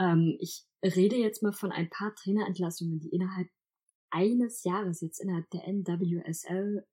Ähm, 0.00 0.36
ich 0.40 0.66
rede 0.82 1.16
jetzt 1.16 1.42
mal 1.42 1.52
von 1.52 1.70
ein 1.70 1.90
paar 1.90 2.14
Trainerentlassungen, 2.16 2.98
die 2.98 3.10
innerhalb 3.10 3.48
eines 4.10 4.64
Jahres 4.64 5.00
jetzt 5.02 5.20
innerhalb 5.20 5.48
der 5.50 5.68
NWSL 5.68 6.84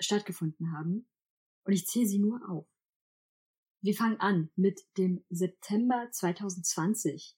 stattgefunden 0.00 0.72
haben. 0.72 1.08
Und 1.64 1.72
ich 1.72 1.86
zähle 1.86 2.06
sie 2.06 2.18
nur 2.18 2.48
auf. 2.48 2.68
Wir 3.82 3.94
fangen 3.94 4.20
an 4.20 4.50
mit 4.54 4.80
dem 4.96 5.24
September 5.28 6.08
2020. 6.10 7.36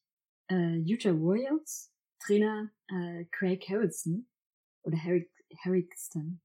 Äh, 0.51 0.77
Utah 0.77 1.13
Royals, 1.13 1.91
Trainer 2.19 2.71
äh, 2.89 3.25
Craig 3.31 3.67
Harrison 3.69 4.29
oder 4.83 4.99
Harry, 4.99 5.31
Harrington, 5.65 6.43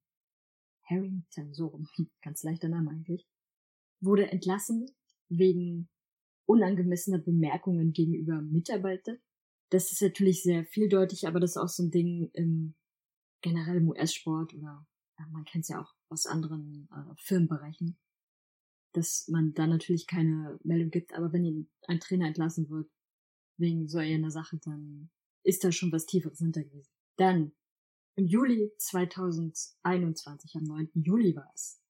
Harrington, 0.90 1.54
so 1.54 1.68
rum, 1.68 1.88
ganz 2.22 2.44
leichter 2.44 2.70
Name 2.70 2.92
eigentlich, 2.92 3.28
wurde 4.00 4.32
entlassen 4.32 4.90
wegen 5.28 5.90
unangemessener 6.50 7.20
Bemerkungen 7.20 7.94
gegenüber 7.94 8.42
Mitarbeitern. 8.42 9.20
Das 9.70 9.92
ist 9.92 10.02
natürlich 10.02 10.42
sehr 10.42 10.66
vieldeutig, 10.66 11.28
aber 11.28 11.40
das 11.40 11.52
ist 11.52 11.58
auch 11.58 11.70
so 11.70 11.84
ein 11.84 11.92
Ding 11.92 12.32
im 12.34 12.76
generell 13.42 13.78
im 13.78 13.90
US-Sport 13.90 14.54
oder 14.56 14.86
ja, 15.18 15.28
man 15.32 15.46
kennt 15.46 15.64
es 15.64 15.70
ja 15.70 15.82
auch 15.82 15.94
aus 16.10 16.26
anderen 16.26 16.90
äh, 16.92 17.14
Firmenbereichen, 17.18 17.98
dass 18.94 19.28
man 19.30 19.54
da 19.54 19.68
natürlich 19.68 20.08
keine 20.08 20.60
Meldung 20.64 20.90
gibt, 20.90 21.14
aber 21.14 21.32
wenn 21.32 21.70
ein 21.88 22.00
Trainer 22.00 22.28
entlassen 22.28 22.70
wird 22.70 22.90
wegen 23.58 23.88
so 23.88 24.00
einer 24.00 24.32
Sache, 24.32 24.58
dann 24.58 25.12
ist 25.44 25.64
da 25.64 25.72
schon 25.72 25.92
was 25.92 26.06
Tieferes 26.06 26.40
hinter 26.40 26.64
gewesen. 26.64 26.92
Dann 27.18 27.52
im 28.16 28.26
Juli 28.26 28.74
2021, 28.78 30.56
am 30.56 30.64
9. 30.64 30.90
Juli 30.96 31.36
war 31.36 31.50
es, 31.54 31.82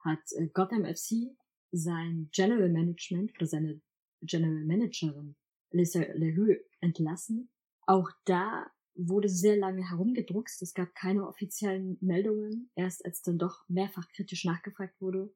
hat 0.00 0.20
äh, 0.32 0.48
Gotham 0.48 0.84
FC 0.84 1.36
sein 1.70 2.28
General 2.32 2.68
Management 2.68 3.32
oder 3.36 3.46
seine 3.46 3.80
General 4.22 4.64
Managerin 4.64 5.36
Lisa 5.70 6.00
LeHue 6.00 6.64
entlassen. 6.80 7.50
Auch 7.86 8.10
da 8.24 8.70
wurde 8.94 9.28
sehr 9.28 9.56
lange 9.56 9.88
herumgedruckst. 9.88 10.60
Es 10.62 10.74
gab 10.74 10.94
keine 10.94 11.26
offiziellen 11.26 11.98
Meldungen. 12.00 12.70
Erst 12.74 13.04
als 13.04 13.22
dann 13.22 13.38
doch 13.38 13.68
mehrfach 13.68 14.08
kritisch 14.14 14.44
nachgefragt 14.44 15.00
wurde, 15.00 15.32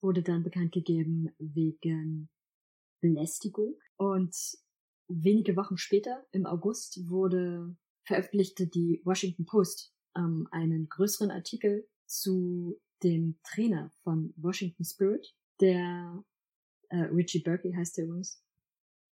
wurde 0.00 0.22
dann 0.22 0.42
bekannt 0.42 0.72
gegeben 0.72 1.34
wegen 1.38 2.30
Belästigung. 3.00 3.78
Und 3.96 4.34
wenige 5.08 5.56
Wochen 5.56 5.76
später, 5.76 6.26
im 6.32 6.46
August, 6.46 7.08
wurde 7.08 7.76
veröffentlichte 8.04 8.66
die 8.66 9.02
Washington 9.04 9.46
Post 9.46 9.92
ähm, 10.16 10.48
einen 10.50 10.88
größeren 10.88 11.30
Artikel 11.30 11.88
zu 12.06 12.80
dem 13.02 13.38
Trainer 13.42 13.92
von 14.02 14.32
Washington 14.36 14.84
Spirit, 14.84 15.34
der 15.60 16.24
äh, 16.90 17.04
Richie 17.12 17.42
Berkey 17.42 17.72
heißt 17.72 17.98
er 17.98 18.04
übrigens, 18.04 18.42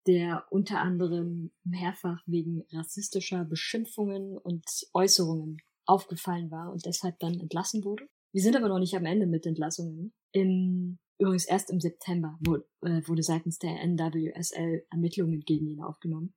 der 0.07 0.45
unter 0.49 0.79
anderem 0.81 1.51
mehrfach 1.63 2.21
wegen 2.25 2.63
rassistischer 2.71 3.45
Beschimpfungen 3.45 4.37
und 4.37 4.65
Äußerungen 4.93 5.61
aufgefallen 5.85 6.51
war 6.51 6.71
und 6.71 6.85
deshalb 6.85 7.19
dann 7.19 7.39
entlassen 7.39 7.83
wurde. 7.83 8.07
Wir 8.33 8.41
sind 8.41 8.55
aber 8.55 8.67
noch 8.67 8.79
nicht 8.79 8.95
am 8.95 9.05
Ende 9.05 9.27
mit 9.27 9.45
Entlassungen. 9.45 10.13
Im, 10.31 10.97
übrigens 11.19 11.45
erst 11.45 11.69
im 11.69 11.79
September 11.79 12.37
wurde, 12.41 12.65
äh, 12.81 13.01
wurde 13.07 13.23
seitens 13.23 13.59
der 13.59 13.81
NWSL 13.83 14.85
Ermittlungen 14.89 15.41
gegen 15.41 15.67
ihn 15.67 15.81
aufgenommen, 15.81 16.33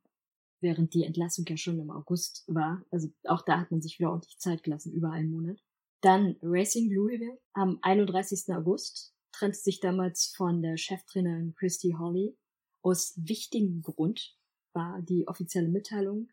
während 0.61 0.95
die 0.95 1.05
Entlassung 1.05 1.45
ja 1.49 1.57
schon 1.57 1.81
im 1.81 1.91
August 1.91 2.45
war. 2.49 2.85
Also 2.91 3.09
auch 3.25 3.43
da 3.43 3.61
hat 3.61 3.71
man 3.71 3.81
sich 3.81 3.99
wieder 3.99 4.11
ordentlich 4.11 4.39
Zeit 4.39 4.63
gelassen, 4.63 4.93
über 4.93 5.11
einen 5.11 5.31
Monat. 5.31 5.59
Dann 6.03 6.37
Racing 6.43 6.93
Louisville 6.93 7.39
am 7.55 7.79
31. 7.83 8.55
August 8.55 9.16
trennte 9.39 9.59
sich 9.59 9.81
damals 9.81 10.33
von 10.37 10.63
der 10.63 10.77
Cheftrainerin 10.77 11.55
Christy 11.55 11.95
Holly. 11.99 12.37
Aus 12.83 13.15
wichtigem 13.17 13.83
Grund 13.83 14.37
war 14.73 15.03
die 15.03 15.27
offizielle 15.29 15.69
Mitteilung. 15.69 16.29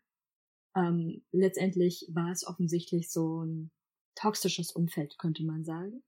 Ähm, 0.76 1.24
letztendlich 1.32 2.06
war 2.12 2.30
es 2.30 2.46
offensichtlich 2.46 3.10
so 3.10 3.44
ein 3.44 3.70
toxisches 4.14 4.72
Umfeld, 4.72 5.18
könnte 5.18 5.44
man 5.44 5.64
sagen. 5.64 6.02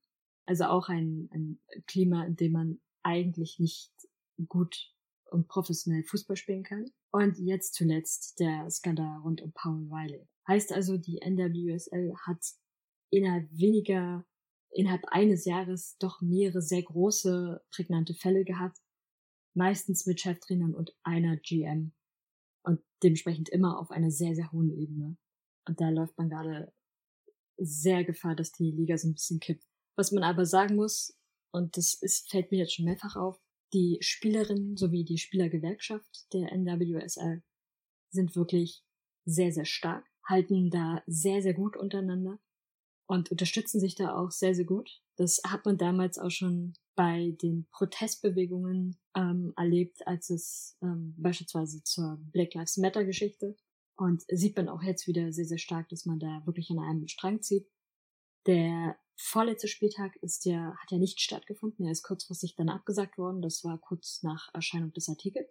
Also 0.45 0.65
auch 0.65 0.87
ein, 0.89 1.29
ein 1.31 1.59
Klima, 1.87 2.25
in 2.25 2.35
dem 2.35 2.53
man 2.53 2.81
eigentlich 3.03 3.59
nicht 3.59 3.91
gut 4.47 4.93
und 5.29 5.47
professionell 5.47 6.03
Fußball 6.03 6.37
spielen 6.37 6.63
kann. 6.63 6.85
Und 7.11 7.37
jetzt 7.37 7.73
zuletzt 7.73 8.39
der 8.39 8.69
Skandal 8.69 9.19
rund 9.19 9.41
um 9.41 9.51
Paul 9.51 9.87
Riley. 9.91 10.27
Heißt 10.47 10.71
also, 10.71 10.97
die 10.97 11.19
NWSL 11.21 12.13
hat 12.25 12.39
innerhalb 13.09 13.49
weniger 13.51 14.25
innerhalb 14.71 15.05
eines 15.07 15.45
Jahres 15.45 15.97
doch 15.99 16.21
mehrere 16.21 16.61
sehr 16.61 16.83
große, 16.83 17.63
prägnante 17.71 18.13
Fälle 18.13 18.43
gehabt. 18.43 18.77
Meistens 19.53 20.05
mit 20.05 20.21
Cheftrainern 20.21 20.75
und 20.75 20.95
einer 21.03 21.37
GM. 21.37 21.93
Und 22.63 22.81
dementsprechend 23.01 23.49
immer 23.49 23.79
auf 23.79 23.91
einer 23.91 24.11
sehr, 24.11 24.35
sehr 24.35 24.51
hohen 24.51 24.69
Ebene. 24.69 25.17
Und 25.67 25.81
da 25.81 25.89
läuft 25.89 26.17
man 26.17 26.29
gerade 26.29 26.73
sehr 27.57 28.03
Gefahr, 28.03 28.35
dass 28.35 28.51
die 28.51 28.71
Liga 28.71 28.97
so 28.97 29.07
ein 29.07 29.13
bisschen 29.13 29.39
kippt. 29.39 29.65
Was 29.95 30.11
man 30.11 30.23
aber 30.23 30.45
sagen 30.45 30.75
muss, 30.75 31.17
und 31.51 31.75
das 31.77 31.95
ist, 31.95 32.29
fällt 32.29 32.51
mir 32.51 32.59
jetzt 32.59 32.75
schon 32.75 32.85
mehrfach 32.85 33.15
auf, 33.15 33.39
die 33.73 33.97
Spielerinnen 34.01 34.77
sowie 34.77 35.03
die 35.03 35.17
Spielergewerkschaft 35.17 36.31
der 36.33 36.51
NWSL 36.51 37.43
sind 38.09 38.35
wirklich 38.35 38.83
sehr, 39.25 39.51
sehr 39.51 39.65
stark, 39.65 40.05
halten 40.23 40.69
da 40.69 41.03
sehr, 41.05 41.41
sehr 41.41 41.53
gut 41.53 41.75
untereinander 41.75 42.39
und 43.07 43.31
unterstützen 43.31 43.79
sich 43.79 43.95
da 43.95 44.15
auch 44.15 44.31
sehr, 44.31 44.53
sehr 44.53 44.65
gut. 44.65 45.01
Das 45.15 45.41
hat 45.47 45.65
man 45.65 45.77
damals 45.77 46.19
auch 46.19 46.29
schon 46.29 46.73
bei 46.95 47.35
den 47.41 47.67
Protestbewegungen 47.71 48.99
ähm, 49.15 49.53
erlebt, 49.55 50.05
als 50.05 50.29
es 50.29 50.77
ähm, 50.81 51.15
beispielsweise 51.17 51.83
zur 51.83 52.17
Black 52.31 52.53
Lives 52.53 52.77
Matter 52.77 53.05
Geschichte 53.05 53.55
und 53.95 54.23
sieht 54.27 54.55
man 54.55 54.69
auch 54.69 54.83
jetzt 54.83 55.07
wieder 55.07 55.31
sehr, 55.31 55.45
sehr 55.45 55.57
stark, 55.57 55.89
dass 55.89 56.05
man 56.05 56.19
da 56.19 56.43
wirklich 56.45 56.69
an 56.69 56.79
einem 56.79 57.07
Strang 57.07 57.41
zieht. 57.41 57.67
Der 58.45 58.97
vorletzte 59.15 59.67
Spieltag 59.67 60.15
ist 60.17 60.45
ja, 60.45 60.75
hat 60.77 60.91
ja 60.91 60.97
nicht 60.97 61.19
stattgefunden. 61.19 61.85
Er 61.85 61.91
ist 61.91 62.03
kurzfristig 62.03 62.55
dann 62.55 62.69
abgesagt 62.69 63.17
worden. 63.17 63.41
Das 63.41 63.63
war 63.63 63.79
kurz 63.79 64.21
nach 64.21 64.53
Erscheinung 64.53 64.93
des 64.93 65.09
Artikels. 65.09 65.49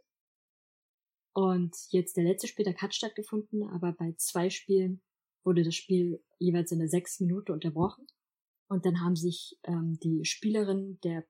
Und 1.35 1.77
jetzt 1.91 2.17
der 2.17 2.25
letzte 2.25 2.47
Spieltag 2.47 2.81
hat 2.81 2.95
stattgefunden, 2.95 3.63
aber 3.65 3.93
bei 3.93 4.15
zwei 4.17 4.49
Spielen 4.49 5.03
wurde 5.47 5.63
das 5.63 5.77
Spiel 5.77 6.23
jeweils 6.39 6.73
in 6.73 6.81
der 6.81 6.89
sechsten 6.89 7.27
Minute 7.27 7.53
unterbrochen. 7.53 8.07
Und 8.69 8.85
dann 8.85 9.01
haben 9.01 9.15
sich 9.15 9.59
ähm, 9.63 9.99
die 10.03 10.25
Spielerinnen 10.25 10.99
der 11.03 11.25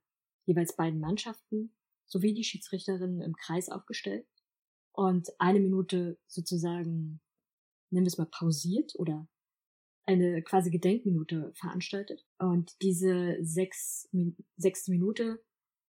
jeweils 0.47 0.75
beiden 0.75 1.01
Mannschaften 1.01 1.77
sowie 2.07 2.33
die 2.33 2.45
Schiedsrichterinnen 2.45 3.21
im 3.21 3.35
Kreis 3.35 3.69
aufgestellt 3.69 4.27
und 4.93 5.29
eine 5.39 5.61
Minute 5.61 6.19
sozusagen, 6.27 7.21
nennen 7.91 8.07
wir 8.07 8.11
es 8.11 8.17
mal, 8.17 8.31
pausiert 8.31 8.95
oder 8.97 9.29
eine 10.07 10.43
quasi 10.43 10.71
Gedenkminute 10.71 11.53
veranstaltet. 11.55 12.25
Und 12.39 12.75
diese 12.81 13.37
sechs, 13.43 14.09
sechste 14.57 14.93
Minute 14.93 15.45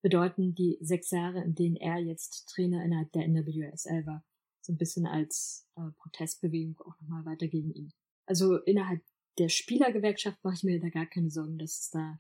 bedeuten 0.04 0.54
die 0.54 0.78
sechs 0.82 1.10
Jahre, 1.12 1.44
in 1.44 1.56
denen 1.56 1.78
er 1.78 1.98
jetzt 1.98 2.50
Trainer 2.50 2.84
innerhalb 2.84 3.12
der 3.14 3.28
NWSL 3.28 4.06
war. 4.06 4.24
So 4.62 4.74
ein 4.74 4.78
bisschen 4.78 5.08
als 5.08 5.68
äh, 5.76 5.90
Protestbewegung 5.98 6.80
auch 6.82 7.00
nochmal 7.00 7.26
weiter 7.26 7.48
gegen 7.48 7.72
ihn 7.72 7.94
also 8.26 8.58
innerhalb 8.58 9.02
der 9.38 9.50
Spielergewerkschaft 9.50 10.44
mache 10.44 10.56
ich 10.56 10.64
mir 10.64 10.80
da 10.80 10.90
gar 10.90 11.06
keine 11.06 11.30
Sorgen, 11.30 11.58
dass 11.58 11.80
es 11.80 11.90
da 11.90 12.20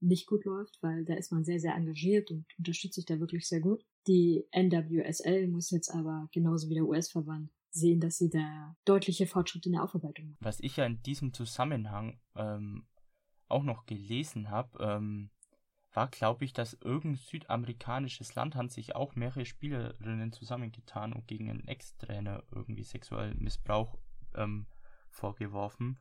nicht 0.00 0.26
gut 0.26 0.44
läuft, 0.44 0.78
weil 0.82 1.04
da 1.04 1.14
ist 1.14 1.32
man 1.32 1.44
sehr, 1.44 1.60
sehr 1.60 1.74
engagiert 1.74 2.30
und 2.30 2.46
unterstützt 2.58 2.94
sich 2.94 3.06
da 3.06 3.20
wirklich 3.20 3.48
sehr 3.48 3.60
gut. 3.60 3.84
Die 4.06 4.46
NWSL 4.52 5.46
muss 5.48 5.70
jetzt 5.70 5.90
aber 5.90 6.28
genauso 6.32 6.68
wie 6.68 6.74
der 6.74 6.86
US-Verband 6.86 7.50
sehen, 7.70 8.00
dass 8.00 8.18
sie 8.18 8.28
da 8.28 8.76
deutliche 8.84 9.26
Fortschritte 9.26 9.68
in 9.68 9.74
der 9.74 9.84
Aufarbeitung 9.84 10.26
machen. 10.26 10.38
Was 10.40 10.60
ich 10.60 10.76
ja 10.76 10.86
in 10.86 11.02
diesem 11.02 11.32
Zusammenhang 11.32 12.18
ähm, 12.34 12.84
auch 13.48 13.62
noch 13.62 13.86
gelesen 13.86 14.50
habe, 14.50 14.78
ähm, 14.82 15.30
war, 15.92 16.08
glaube 16.08 16.44
ich, 16.44 16.52
dass 16.52 16.74
irgendein 16.74 17.16
südamerikanisches 17.16 18.34
Land 18.34 18.54
hat 18.54 18.70
sich 18.70 18.96
auch 18.96 19.14
mehrere 19.14 19.44
Spielerinnen 19.44 20.32
zusammengetan 20.32 21.12
und 21.12 21.26
gegen 21.28 21.50
einen 21.50 21.68
Ex-Trainer 21.68 22.42
irgendwie 22.50 22.82
sexuellen 22.82 23.42
Missbrauch 23.42 23.98
ähm, 24.34 24.66
vorgeworfen, 25.12 25.98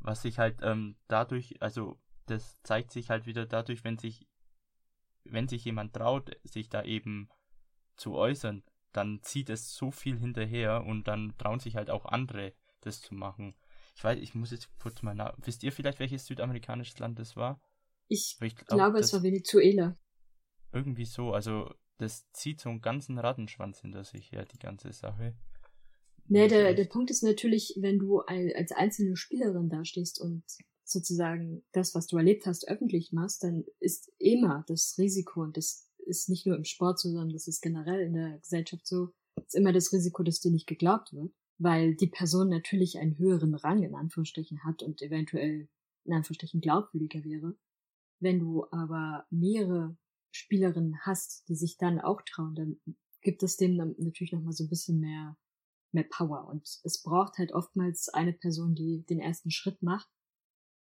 was 0.00 0.22
sich 0.22 0.38
halt 0.38 0.58
ähm, 0.62 0.96
dadurch, 1.08 1.60
also 1.62 1.98
das 2.26 2.60
zeigt 2.62 2.90
sich 2.90 3.10
halt 3.10 3.26
wieder 3.26 3.46
dadurch, 3.46 3.84
wenn 3.84 3.98
sich, 3.98 4.26
wenn 5.24 5.48
sich 5.48 5.64
jemand 5.64 5.94
traut, 5.94 6.36
sich 6.44 6.68
da 6.68 6.82
eben 6.82 7.28
zu 7.96 8.14
äußern, 8.14 8.62
dann 8.92 9.22
zieht 9.22 9.50
es 9.50 9.74
so 9.74 9.90
viel 9.90 10.18
hinterher 10.18 10.84
und 10.84 11.06
dann 11.08 11.36
trauen 11.38 11.60
sich 11.60 11.76
halt 11.76 11.90
auch 11.90 12.06
andere, 12.06 12.54
das 12.80 13.00
zu 13.00 13.14
machen. 13.14 13.54
Ich 13.94 14.02
weiß, 14.02 14.18
ich 14.18 14.34
muss 14.34 14.50
jetzt 14.50 14.68
kurz 14.78 15.02
mal 15.02 15.14
nach. 15.14 15.36
Wisst 15.38 15.62
ihr 15.62 15.72
vielleicht, 15.72 16.00
welches 16.00 16.26
südamerikanisches 16.26 16.98
Land 16.98 17.18
das 17.18 17.36
war? 17.36 17.60
Ich, 18.08 18.38
ich 18.40 18.56
glaub, 18.56 18.78
glaube, 18.78 18.98
es 18.98 19.12
war 19.12 19.22
Venezuela. 19.22 19.96
Irgendwie 20.72 21.04
so, 21.04 21.32
also 21.32 21.72
das 21.98 22.30
zieht 22.32 22.60
so 22.60 22.70
einen 22.70 22.80
ganzen 22.80 23.18
Rattenschwanz 23.18 23.80
hinter 23.80 24.04
sich 24.04 24.32
her, 24.32 24.46
die 24.46 24.58
ganze 24.58 24.92
Sache 24.92 25.36
Nee, 26.32 26.46
der, 26.46 26.74
der 26.74 26.84
Punkt 26.84 27.10
ist 27.10 27.24
natürlich, 27.24 27.74
wenn 27.80 27.98
du 27.98 28.20
als 28.20 28.70
einzelne 28.70 29.16
Spielerin 29.16 29.68
dastehst 29.68 30.20
und 30.20 30.44
sozusagen 30.84 31.64
das, 31.72 31.92
was 31.96 32.06
du 32.06 32.18
erlebt 32.18 32.46
hast, 32.46 32.68
öffentlich 32.68 33.12
machst, 33.12 33.42
dann 33.42 33.64
ist 33.80 34.12
immer 34.18 34.64
das 34.68 34.94
Risiko, 34.96 35.42
und 35.42 35.56
das 35.56 35.88
ist 35.98 36.28
nicht 36.28 36.46
nur 36.46 36.54
im 36.54 36.62
Sport 36.62 37.00
so, 37.00 37.10
sondern 37.10 37.30
das 37.30 37.48
ist 37.48 37.60
generell 37.60 38.00
in 38.02 38.12
der 38.12 38.38
Gesellschaft 38.38 38.86
so, 38.86 39.08
ist 39.44 39.56
immer 39.56 39.72
das 39.72 39.92
Risiko, 39.92 40.22
dass 40.22 40.38
dir 40.38 40.52
nicht 40.52 40.68
geglaubt 40.68 41.12
wird, 41.12 41.32
weil 41.58 41.96
die 41.96 42.06
Person 42.06 42.48
natürlich 42.48 42.98
einen 42.98 43.18
höheren 43.18 43.56
Rang 43.56 43.82
in 43.82 43.96
Anführungsstrichen 43.96 44.62
hat 44.62 44.84
und 44.84 45.02
eventuell 45.02 45.68
in 46.04 46.12
Anführungsstrichen 46.12 46.60
glaubwürdiger 46.60 47.24
wäre. 47.24 47.56
Wenn 48.20 48.38
du 48.38 48.66
aber 48.70 49.26
mehrere 49.30 49.96
Spielerinnen 50.30 51.00
hast, 51.00 51.48
die 51.48 51.56
sich 51.56 51.76
dann 51.76 51.98
auch 51.98 52.22
trauen, 52.22 52.54
dann 52.54 52.80
gibt 53.20 53.42
es 53.42 53.56
denen 53.56 53.96
natürlich 53.98 54.30
nochmal 54.30 54.52
so 54.52 54.62
ein 54.62 54.70
bisschen 54.70 55.00
mehr, 55.00 55.36
mehr 55.92 56.04
Power. 56.04 56.46
Und 56.48 56.68
es 56.84 57.02
braucht 57.02 57.38
halt 57.38 57.52
oftmals 57.52 58.08
eine 58.08 58.32
Person, 58.32 58.74
die 58.74 59.04
den 59.08 59.20
ersten 59.20 59.50
Schritt 59.50 59.82
macht. 59.82 60.08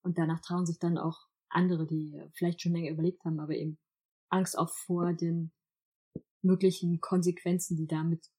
Und 0.02 0.18
danach 0.18 0.42
trauen 0.42 0.66
sich 0.66 0.80
dann 0.80 0.98
auch 0.98 1.28
andere, 1.50 1.88
die 1.88 2.22
vielleicht 2.34 2.62
schon 2.62 2.74
länger 2.74 2.92
überlegt 2.92 3.24
haben, 3.26 3.40
aber 3.40 3.56
eben 3.56 3.78
Angst 4.30 4.58
auch 4.58 4.70
vor 4.70 5.14
den 5.14 5.52
möglichen 6.42 7.02
Konsequenzen, 7.02 7.76
die 7.76 7.88
damit 7.88 8.30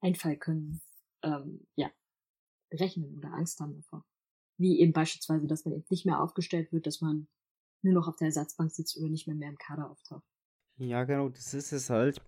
einfallen 0.00 0.38
können, 0.38 0.82
ähm, 1.22 1.66
ja, 1.74 1.90
rechnen 2.72 3.16
oder 3.16 3.32
Angst 3.32 3.60
haben 3.60 3.74
davor. 3.74 4.04
Wie 4.56 4.80
eben 4.80 4.92
beispielsweise, 4.92 5.46
dass 5.46 5.64
man 5.64 5.74
eben 5.74 5.84
nicht 5.90 6.06
mehr 6.06 6.22
aufgestellt 6.22 6.72
wird, 6.72 6.86
dass 6.86 7.00
man 7.00 7.28
nur 7.82 7.94
noch 7.94 8.08
auf 8.08 8.16
der 8.16 8.26
Ersatzbank 8.26 8.70
sitzt 8.70 8.96
oder 8.96 9.08
nicht 9.08 9.26
mehr 9.26 9.36
mehr 9.36 9.50
im 9.50 9.58
Kader 9.58 9.90
auftaucht. 9.90 10.24
Ja, 10.76 11.04
genau, 11.04 11.28
das 11.28 11.54
ist 11.54 11.72
es 11.72 11.90
halt. 11.90 12.20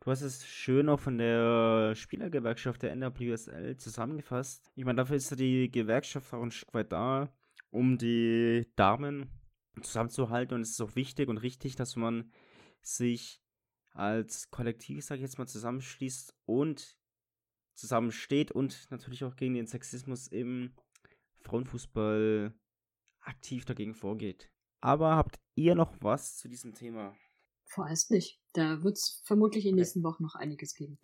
Du 0.00 0.10
hast 0.10 0.22
es 0.22 0.46
schön 0.46 0.88
auch 0.88 1.00
von 1.00 1.18
der 1.18 1.94
Spielergewerkschaft 1.94 2.82
der 2.82 2.94
NWSL 2.96 3.76
zusammengefasst. 3.76 4.72
Ich 4.74 4.84
meine, 4.84 4.96
dafür 4.96 5.16
ist 5.16 5.30
ja 5.30 5.36
die 5.36 5.70
Gewerkschaft 5.70 6.32
auch 6.32 6.42
ein 6.42 6.50
Stück 6.50 6.72
weit 6.72 6.92
da, 6.92 7.32
um 7.70 7.98
die 7.98 8.66
Damen 8.76 9.30
zusammenzuhalten. 9.82 10.54
Und 10.54 10.62
es 10.62 10.70
ist 10.70 10.80
auch 10.80 10.96
wichtig 10.96 11.28
und 11.28 11.38
richtig, 11.38 11.76
dass 11.76 11.96
man 11.96 12.32
sich 12.82 13.42
als 13.92 14.50
Kollektiv, 14.50 15.04
sage 15.04 15.18
ich 15.18 15.22
jetzt 15.22 15.38
mal, 15.38 15.46
zusammenschließt 15.46 16.34
und 16.46 16.96
zusammensteht 17.74 18.52
und 18.52 18.90
natürlich 18.90 19.24
auch 19.24 19.36
gegen 19.36 19.54
den 19.54 19.66
Sexismus 19.66 20.28
im 20.28 20.74
Frauenfußball 21.40 22.54
aktiv 23.20 23.64
dagegen 23.64 23.94
vorgeht. 23.94 24.50
Aber 24.80 25.16
habt 25.16 25.38
ihr 25.54 25.74
noch 25.74 25.94
was 26.00 26.36
zu 26.36 26.48
diesem 26.48 26.74
Thema? 26.74 27.14
Vorerst 27.70 28.10
nicht. 28.10 28.40
Da 28.52 28.82
wird 28.82 28.96
es 28.96 29.22
vermutlich 29.24 29.64
in 29.64 29.72
den 29.72 29.76
nächsten 29.76 30.02
Wochen 30.02 30.24
noch 30.24 30.34
einiges 30.34 30.74
geben. 30.74 30.98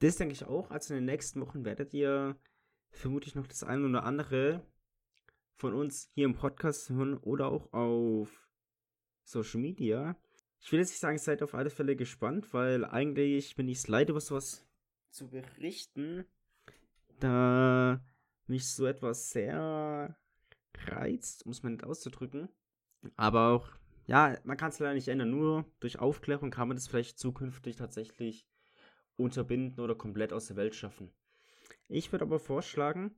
Das 0.00 0.16
denke 0.16 0.34
ich 0.34 0.44
auch. 0.44 0.70
Also 0.70 0.92
in 0.92 1.00
den 1.00 1.06
nächsten 1.06 1.40
Wochen 1.40 1.64
werdet 1.64 1.94
ihr 1.94 2.38
vermutlich 2.90 3.34
noch 3.34 3.46
das 3.46 3.62
eine 3.62 3.86
oder 3.86 4.04
andere 4.04 4.62
von 5.56 5.72
uns 5.72 6.10
hier 6.14 6.26
im 6.26 6.34
Podcast 6.34 6.90
hören 6.90 7.16
oder 7.16 7.46
auch 7.46 7.72
auf 7.72 8.50
Social 9.24 9.60
Media. 9.60 10.14
Ich 10.60 10.70
will 10.70 10.80
jetzt 10.80 10.90
nicht 10.90 11.00
sagen, 11.00 11.16
seid 11.16 11.42
auf 11.42 11.54
alle 11.54 11.70
Fälle 11.70 11.96
gespannt, 11.96 12.52
weil 12.52 12.84
eigentlich 12.84 13.56
bin 13.56 13.68
ich 13.68 13.78
es 13.78 13.88
leid, 13.88 14.10
über 14.10 14.20
sowas 14.20 14.66
zu 15.10 15.30
berichten, 15.30 16.26
da 17.18 18.04
mich 18.46 18.68
so 18.68 18.84
etwas 18.84 19.30
sehr 19.30 20.18
reizt, 20.74 21.46
muss 21.46 21.62
man 21.62 21.72
nicht 21.72 21.84
auszudrücken. 21.84 22.50
Aber 23.16 23.48
auch, 23.48 23.79
ja, 24.10 24.36
man 24.42 24.56
kann 24.56 24.70
es 24.70 24.80
leider 24.80 24.94
nicht 24.94 25.06
ändern. 25.06 25.30
Nur 25.30 25.64
durch 25.78 26.00
Aufklärung 26.00 26.50
kann 26.50 26.66
man 26.66 26.76
das 26.76 26.88
vielleicht 26.88 27.16
zukünftig 27.16 27.76
tatsächlich 27.76 28.44
unterbinden 29.14 29.78
oder 29.78 29.94
komplett 29.94 30.32
aus 30.32 30.48
der 30.48 30.56
Welt 30.56 30.74
schaffen. 30.74 31.12
Ich 31.86 32.10
würde 32.10 32.24
aber 32.24 32.40
vorschlagen, 32.40 33.14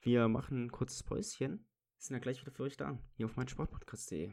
wir 0.00 0.26
machen 0.26 0.64
ein 0.64 0.72
kurzes 0.72 1.04
Päuschen. 1.04 1.64
Sind 1.98 2.14
ja 2.14 2.18
gleich 2.18 2.40
wieder 2.40 2.50
für 2.50 2.64
euch 2.64 2.76
da, 2.76 2.98
hier 3.14 3.26
auf 3.26 3.36
meinsportpodcast.de. 3.36 4.32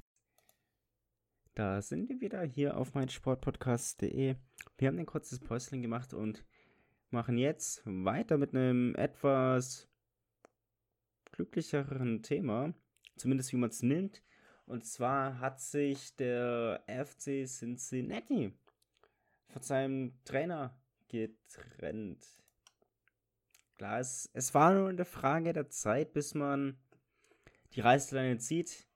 Da 1.53 1.81
sind 1.81 2.07
wir 2.07 2.21
wieder 2.21 2.41
hier 2.43 2.77
auf 2.77 2.93
meinsportpodcast.de. 2.93 4.35
Wir 4.77 4.87
haben 4.87 4.99
ein 4.99 5.05
kurzes 5.05 5.39
Päuschen 5.39 5.81
gemacht 5.81 6.13
und 6.13 6.45
machen 7.09 7.37
jetzt 7.37 7.81
weiter 7.85 8.37
mit 8.37 8.55
einem 8.55 8.95
etwas 8.95 9.89
glücklicheren 11.33 12.23
Thema, 12.23 12.73
zumindest 13.17 13.51
wie 13.51 13.57
man 13.57 13.69
es 13.69 13.83
nimmt. 13.83 14.23
Und 14.65 14.85
zwar 14.85 15.39
hat 15.39 15.59
sich 15.59 16.15
der 16.15 16.85
FC 16.87 17.45
Cincinnati 17.45 18.53
von 19.49 19.61
seinem 19.61 20.23
Trainer 20.23 20.79
getrennt. 21.09 22.25
Klar, 23.75 23.99
es, 23.99 24.29
es 24.33 24.53
war 24.53 24.73
nur 24.73 24.87
eine 24.87 25.03
Frage 25.03 25.51
der 25.51 25.69
Zeit, 25.69 26.13
bis 26.13 26.33
man 26.33 26.79
die 27.73 27.81
Reißleine 27.81 28.37
zieht. 28.37 28.87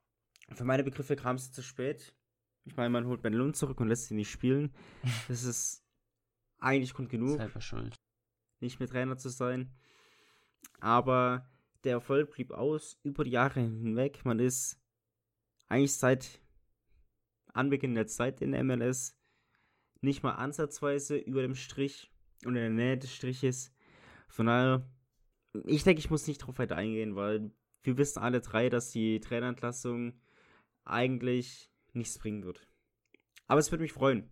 Für 0.53 0.63
meine 0.63 0.85
Begriffe 0.85 1.17
kam 1.17 1.35
es 1.35 1.51
zu 1.51 1.61
spät. 1.61 2.15
Ich 2.65 2.75
meine, 2.75 2.89
man 2.89 3.05
holt 3.05 3.21
Ben 3.21 3.33
Lund 3.33 3.55
zurück 3.55 3.79
und 3.79 3.87
lässt 3.87 4.11
ihn 4.11 4.17
nicht 4.17 4.31
spielen. 4.31 4.73
Das 5.27 5.43
ist 5.43 5.83
eigentlich 6.59 6.93
Grund 6.93 7.09
genug. 7.09 7.37
Selber 7.37 7.61
schuld. 7.61 7.95
Nicht 8.59 8.79
mehr 8.79 8.89
Trainer 8.89 9.17
zu 9.17 9.29
sein. 9.29 9.71
Aber 10.79 11.47
der 11.83 11.93
Erfolg 11.93 12.31
blieb 12.31 12.51
aus 12.51 12.99
über 13.03 13.23
die 13.23 13.31
Jahre 13.31 13.59
hinweg. 13.59 14.25
Man 14.25 14.39
ist 14.39 14.81
eigentlich 15.67 15.93
seit 15.93 16.41
Anbeginn 17.53 17.95
der 17.95 18.07
Zeit 18.07 18.41
in 18.41 18.51
der 18.51 18.63
MLS 18.63 19.15
nicht 20.01 20.23
mal 20.23 20.33
ansatzweise 20.33 21.17
über 21.17 21.41
dem 21.41 21.55
Strich 21.55 22.11
und 22.45 22.55
in 22.55 22.61
der 22.61 22.69
Nähe 22.69 22.97
des 22.97 23.13
Striches. 23.13 23.71
Von 24.27 24.47
daher, 24.47 24.87
ich 25.65 25.83
denke, 25.83 25.99
ich 25.99 26.09
muss 26.09 26.27
nicht 26.27 26.41
darauf 26.41 26.59
weiter 26.59 26.75
eingehen, 26.75 27.15
weil 27.15 27.51
wir 27.83 27.97
wissen 27.97 28.19
alle 28.19 28.41
drei, 28.41 28.69
dass 28.69 28.91
die 28.91 29.19
Trainerentlassung 29.19 30.19
eigentlich 30.83 31.71
nichts 31.95 32.17
bringen 32.17 32.43
wird. 32.43 32.67
Aber 33.47 33.59
es 33.59 33.71
würde 33.71 33.83
mich 33.83 33.93
freuen, 33.93 34.29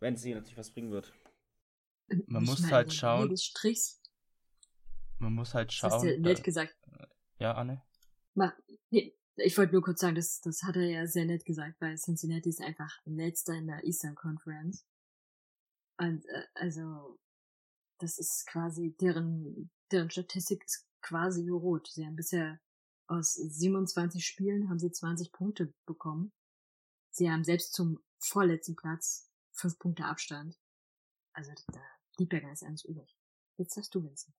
wenn 0.00 0.16
sie 0.16 0.34
natürlich 0.34 0.56
was 0.56 0.70
bringen 0.70 0.90
wird. 0.90 1.12
Man 2.26 2.42
ich 2.42 2.48
muss 2.48 2.60
meine, 2.60 2.72
halt 2.72 2.92
schauen. 2.92 3.34
Man 5.18 5.32
muss 5.32 5.54
halt 5.54 5.72
schauen. 5.72 5.90
Das 5.90 6.02
hast 6.02 6.04
du 6.04 6.20
nett 6.20 6.44
gesagt. 6.44 6.76
Ja, 7.38 7.52
Anne? 7.54 7.82
Ma, 8.34 8.54
nee, 8.90 9.14
ich 9.36 9.56
wollte 9.58 9.72
nur 9.72 9.82
kurz 9.82 10.00
sagen, 10.00 10.14
das, 10.14 10.40
das 10.40 10.62
hat 10.62 10.76
er 10.76 10.88
ja 10.88 11.06
sehr 11.06 11.24
nett 11.26 11.44
gesagt, 11.44 11.80
weil 11.80 11.96
Cincinnati 11.96 12.48
ist 12.48 12.60
einfach 12.60 12.92
letzter 13.04 13.54
in 13.54 13.66
der 13.66 13.84
Eastern 13.84 14.14
Conference. 14.14 14.86
Und 15.98 16.24
äh, 16.26 16.44
also, 16.54 17.18
das 17.98 18.18
ist 18.18 18.46
quasi, 18.46 18.94
deren, 19.00 19.70
deren 19.90 20.10
Statistik 20.10 20.64
ist 20.64 20.86
quasi 21.00 21.42
nur 21.42 21.60
rot. 21.60 21.88
Sie 21.88 22.04
haben 22.04 22.16
bisher 22.16 22.60
aus 23.08 23.34
27 23.34 24.24
Spielen 24.24 24.68
haben 24.68 24.78
sie 24.78 24.90
20 24.90 25.32
Punkte 25.32 25.72
bekommen. 25.86 26.32
Sie 27.16 27.30
haben 27.30 27.44
selbst 27.44 27.72
zum 27.72 27.98
vorletzten 28.18 28.76
Platz 28.76 29.32
fünf 29.50 29.78
Punkte 29.78 30.04
Abstand. 30.04 30.58
Also 31.32 31.50
da 31.72 31.80
blieb 32.14 32.30
ja 32.30 32.40
gar 32.40 32.48
nichts 32.48 32.62
anderes 32.62 32.84
übrig. 32.84 33.16
Jetzt 33.56 33.74
hast 33.78 33.94
du, 33.94 34.04
Vincent. 34.04 34.36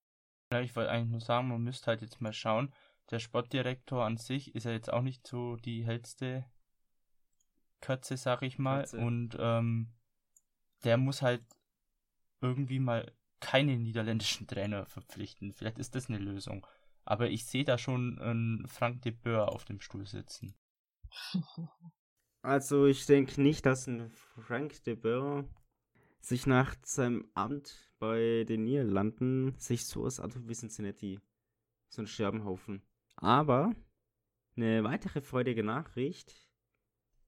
Ja, 0.52 0.60
ich 0.60 0.76
wollte 0.76 0.90
eigentlich 0.90 1.10
nur 1.10 1.20
sagen, 1.20 1.48
man 1.48 1.60
müsste 1.60 1.88
halt 1.88 2.02
jetzt 2.02 2.20
mal 2.20 2.32
schauen. 2.32 2.72
Der 3.10 3.18
Sportdirektor 3.18 4.04
an 4.04 4.16
sich 4.16 4.54
ist 4.54 4.62
ja 4.62 4.70
jetzt 4.70 4.92
auch 4.92 5.02
nicht 5.02 5.26
so 5.26 5.56
die 5.56 5.84
hellste 5.84 6.48
Kötze, 7.80 8.16
sag 8.16 8.42
ich 8.42 8.60
mal. 8.60 8.82
Kötze. 8.82 8.98
Und 8.98 9.36
ähm, 9.40 9.92
der 10.84 10.98
muss 10.98 11.20
halt 11.20 11.44
irgendwie 12.40 12.78
mal 12.78 13.12
keine 13.40 13.76
niederländischen 13.76 14.46
Trainer 14.46 14.86
verpflichten. 14.86 15.52
Vielleicht 15.52 15.78
ist 15.78 15.96
das 15.96 16.08
eine 16.08 16.18
Lösung. 16.18 16.64
Aber 17.04 17.28
ich 17.28 17.44
sehe 17.44 17.64
da 17.64 17.76
schon 17.76 18.20
einen 18.20 18.68
Frank 18.68 19.02
de 19.02 19.10
Boer 19.10 19.48
auf 19.48 19.64
dem 19.64 19.80
Stuhl 19.80 20.06
sitzen. 20.06 20.54
Also 22.42 22.86
ich 22.86 23.04
denke 23.06 23.40
nicht, 23.40 23.66
dass 23.66 23.86
ein 23.86 24.10
Frank 24.10 24.82
de 24.84 24.94
Boer 24.94 25.48
sich 26.20 26.46
nach 26.46 26.76
seinem 26.84 27.28
Amt 27.34 27.92
bei 27.98 28.44
den 28.48 28.64
Niederlanden 28.64 29.54
sich 29.58 29.86
so 29.86 30.04
aus 30.04 30.20
wie 30.22 30.54
Cincinnati 30.54 31.20
so 31.88 32.02
ein 32.02 32.06
Scherbenhaufen. 32.06 32.82
Aber 33.16 33.74
eine 34.56 34.84
weitere 34.84 35.20
freudige 35.20 35.64
Nachricht 35.64 36.34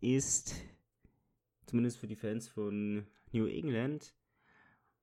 ist, 0.00 0.54
zumindest 1.66 1.98
für 1.98 2.06
die 2.06 2.16
Fans 2.16 2.48
von 2.48 3.06
New 3.32 3.46
England, 3.46 4.14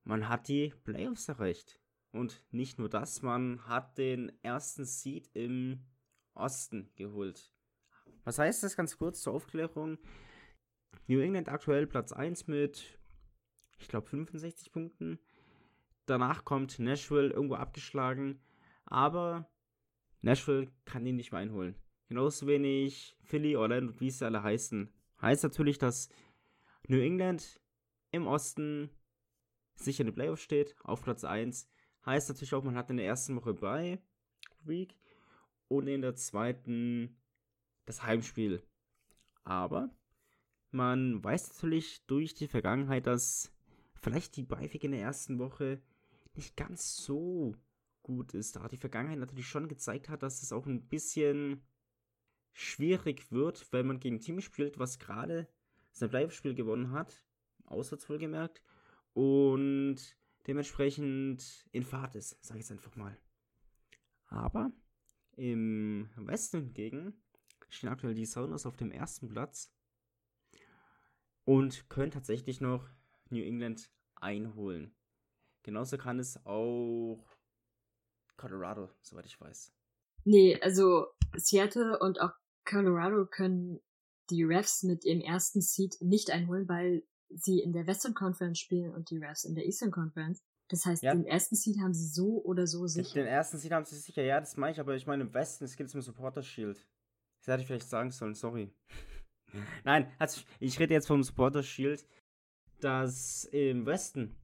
man 0.04 0.30
hat 0.30 0.48
die 0.48 0.74
Playoffs 0.84 1.28
erreicht. 1.28 1.82
Und 2.12 2.44
nicht 2.52 2.80
nur 2.80 2.90
das, 2.90 3.22
man 3.22 3.68
hat 3.68 3.98
den 3.98 4.32
ersten 4.42 4.86
Seed 4.86 5.30
im 5.34 5.86
Osten 6.34 6.90
geholt. 6.96 7.54
Was 8.28 8.40
heißt 8.40 8.62
das 8.64 8.76
ganz 8.76 8.98
kurz 8.98 9.22
zur 9.22 9.32
Aufklärung? 9.32 9.98
New 11.08 11.22
England 11.22 11.48
aktuell 11.48 11.88
Platz 11.88 12.12
1 12.12 12.48
mit, 12.48 13.00
ich 13.80 13.88
glaube, 13.88 14.06
65 14.06 14.74
Punkten. 14.74 15.18
Danach 16.08 16.44
kommt 16.44 16.78
Nashville 16.78 17.30
irgendwo 17.30 17.56
abgeschlagen. 17.56 18.42
Aber 18.84 19.50
Nashville 20.20 20.70
kann 20.84 21.06
ihn 21.06 21.16
nicht 21.16 21.32
mehr 21.32 21.40
einholen. 21.40 21.76
Genauso 22.10 22.48
wenig 22.48 23.16
Philly, 23.24 23.56
Orlando 23.56 23.94
und 23.94 24.02
wie 24.02 24.12
sie 24.12 24.26
alle 24.26 24.44
heißen. 24.44 24.94
Heißt 25.22 25.44
natürlich, 25.44 25.78
dass 25.78 26.10
New 26.90 27.00
England 27.00 27.62
im 28.12 28.28
Osten 28.28 28.90
sicher 29.76 30.02
in 30.02 30.08
den 30.08 30.16
Playoffs 30.16 30.42
steht, 30.42 30.76
auf 30.84 31.02
Platz 31.02 31.24
1. 31.24 31.70
Heißt 32.06 32.28
natürlich 32.28 32.54
auch, 32.54 32.64
man 32.66 32.76
hat 32.76 32.90
in 32.90 32.98
der 32.98 33.06
ersten 33.06 33.38
Woche 33.38 33.54
bei 33.54 34.02
Week 34.66 34.98
und 35.70 35.88
in 35.88 36.02
der 36.02 36.16
zweiten 36.16 37.18
das 37.88 38.04
Heimspiel. 38.04 38.62
Aber 39.44 39.90
man 40.72 41.24
weiß 41.24 41.50
natürlich 41.50 42.06
durch 42.06 42.36
die 42.36 42.48
Vergangenheit, 42.48 43.08
dass 43.08 43.52
vielleicht 43.96 44.36
die 44.36 44.44
Beifig 44.44 44.84
in 44.84 44.92
der 44.92 45.02
ersten 45.02 45.40
Woche 45.40 45.82
nicht 46.36 46.56
ganz 46.56 46.98
so 46.98 47.56
gut 48.04 48.34
ist. 48.34 48.56
Da 48.56 48.68
die 48.68 48.78
Vergangenheit 48.78 49.20
natürlich 49.20 49.48
schon 49.48 49.68
gezeigt 49.68 50.10
hat, 50.10 50.22
dass 50.22 50.44
es 50.44 50.52
auch 50.52 50.68
ein 50.68 50.88
bisschen 50.88 51.66
schwierig 52.54 53.32
wird, 53.32 53.72
wenn 53.72 53.88
man 53.88 54.00
gegen 54.00 54.18
ein 54.18 54.22
Team 54.22 54.42
spielt, 54.42 54.78
was 54.78 55.00
gerade 55.00 55.48
sein 55.92 56.10
Playoff-Spiel 56.10 56.54
gewonnen 56.54 56.92
hat, 56.92 57.24
auswärts 57.66 58.10
wohlgemerkt, 58.10 58.62
und 59.14 59.98
dementsprechend 60.46 61.68
in 61.72 61.84
Fahrt 61.84 62.16
ist, 62.16 62.44
sage 62.44 62.60
ich 62.60 62.66
es 62.66 62.72
einfach 62.72 62.96
mal. 62.96 63.18
Aber 64.28 64.72
im 65.36 66.10
Westen 66.18 66.66
hingegen 66.66 67.24
stehen 67.70 67.90
aktuell 67.90 68.14
die 68.14 68.26
Sounders 68.26 68.66
auf 68.66 68.76
dem 68.78 68.92
ersten 68.92 69.28
Platz 69.30 69.72
und 71.46 71.90
können 71.90 72.12
tatsächlich 72.12 72.62
noch 72.62 72.88
New 73.30 73.44
England 73.44 73.90
einholen. 74.16 74.96
Genauso 75.64 75.98
kann 75.98 76.20
es 76.20 76.44
auch 76.46 77.24
Colorado, 78.38 78.90
soweit 79.02 79.26
ich 79.26 79.40
weiß. 79.40 79.74
Nee, 80.24 80.60
also 80.62 81.08
Seattle 81.36 82.00
und 82.00 82.22
auch 82.22 82.32
Colorado 82.66 83.26
können 83.26 83.80
die 84.30 84.44
Refs 84.44 84.84
mit 84.84 85.06
ihrem 85.06 85.22
ersten 85.22 85.62
Seed 85.62 85.98
nicht 86.02 86.32
einholen, 86.32 86.68
weil 86.68 87.04
sie 87.30 87.60
in 87.60 87.74
der 87.74 87.88
Western 87.88 88.14
Conference 88.14 88.60
spielen 88.60 88.94
und 88.94 89.10
die 89.10 89.18
Refs 89.18 89.44
in 89.46 89.56
der 89.56 89.66
Eastern 89.66 89.92
Conference. 89.92 90.42
Das 90.70 90.86
heißt, 90.86 91.02
Ja. 91.04 91.14
den 91.14 91.26
ersten 91.26 91.56
Seed 91.56 91.80
haben 91.80 91.94
sie 91.94 92.08
so 92.08 92.42
oder 92.44 92.68
so 92.68 92.88
sicher. 92.88 93.14
Den 93.14 93.26
ersten 93.28 93.58
Seed 93.58 93.72
haben 93.72 93.86
sie 93.86 93.98
sicher, 93.98 94.22
ja, 94.24 94.40
das 94.40 94.58
meine 94.58 94.74
ich, 94.74 94.80
aber 94.82 94.96
ich 94.96 95.08
meine, 95.08 95.24
im 95.24 95.34
Westen, 95.34 95.64
es 95.64 95.78
gibt 95.78 95.88
es 95.90 95.96
im 95.96 96.02
Supporter 96.02 96.44
Shield. 96.44 96.86
Das 97.48 97.54
hätte 97.54 97.62
ich 97.62 97.68
vielleicht 97.68 97.90
sagen 97.90 98.12
sollen, 98.12 98.36
sorry. 98.36 98.74
Nein, 99.86 100.12
also 100.20 100.42
ich 100.60 100.78
rede 100.80 100.94
jetzt 100.94 101.08
vom 101.08 101.24
Supporter 101.24 101.64
Shield, 101.64 102.06
dass 102.82 103.46
im 103.46 103.86
Westen 103.86 104.36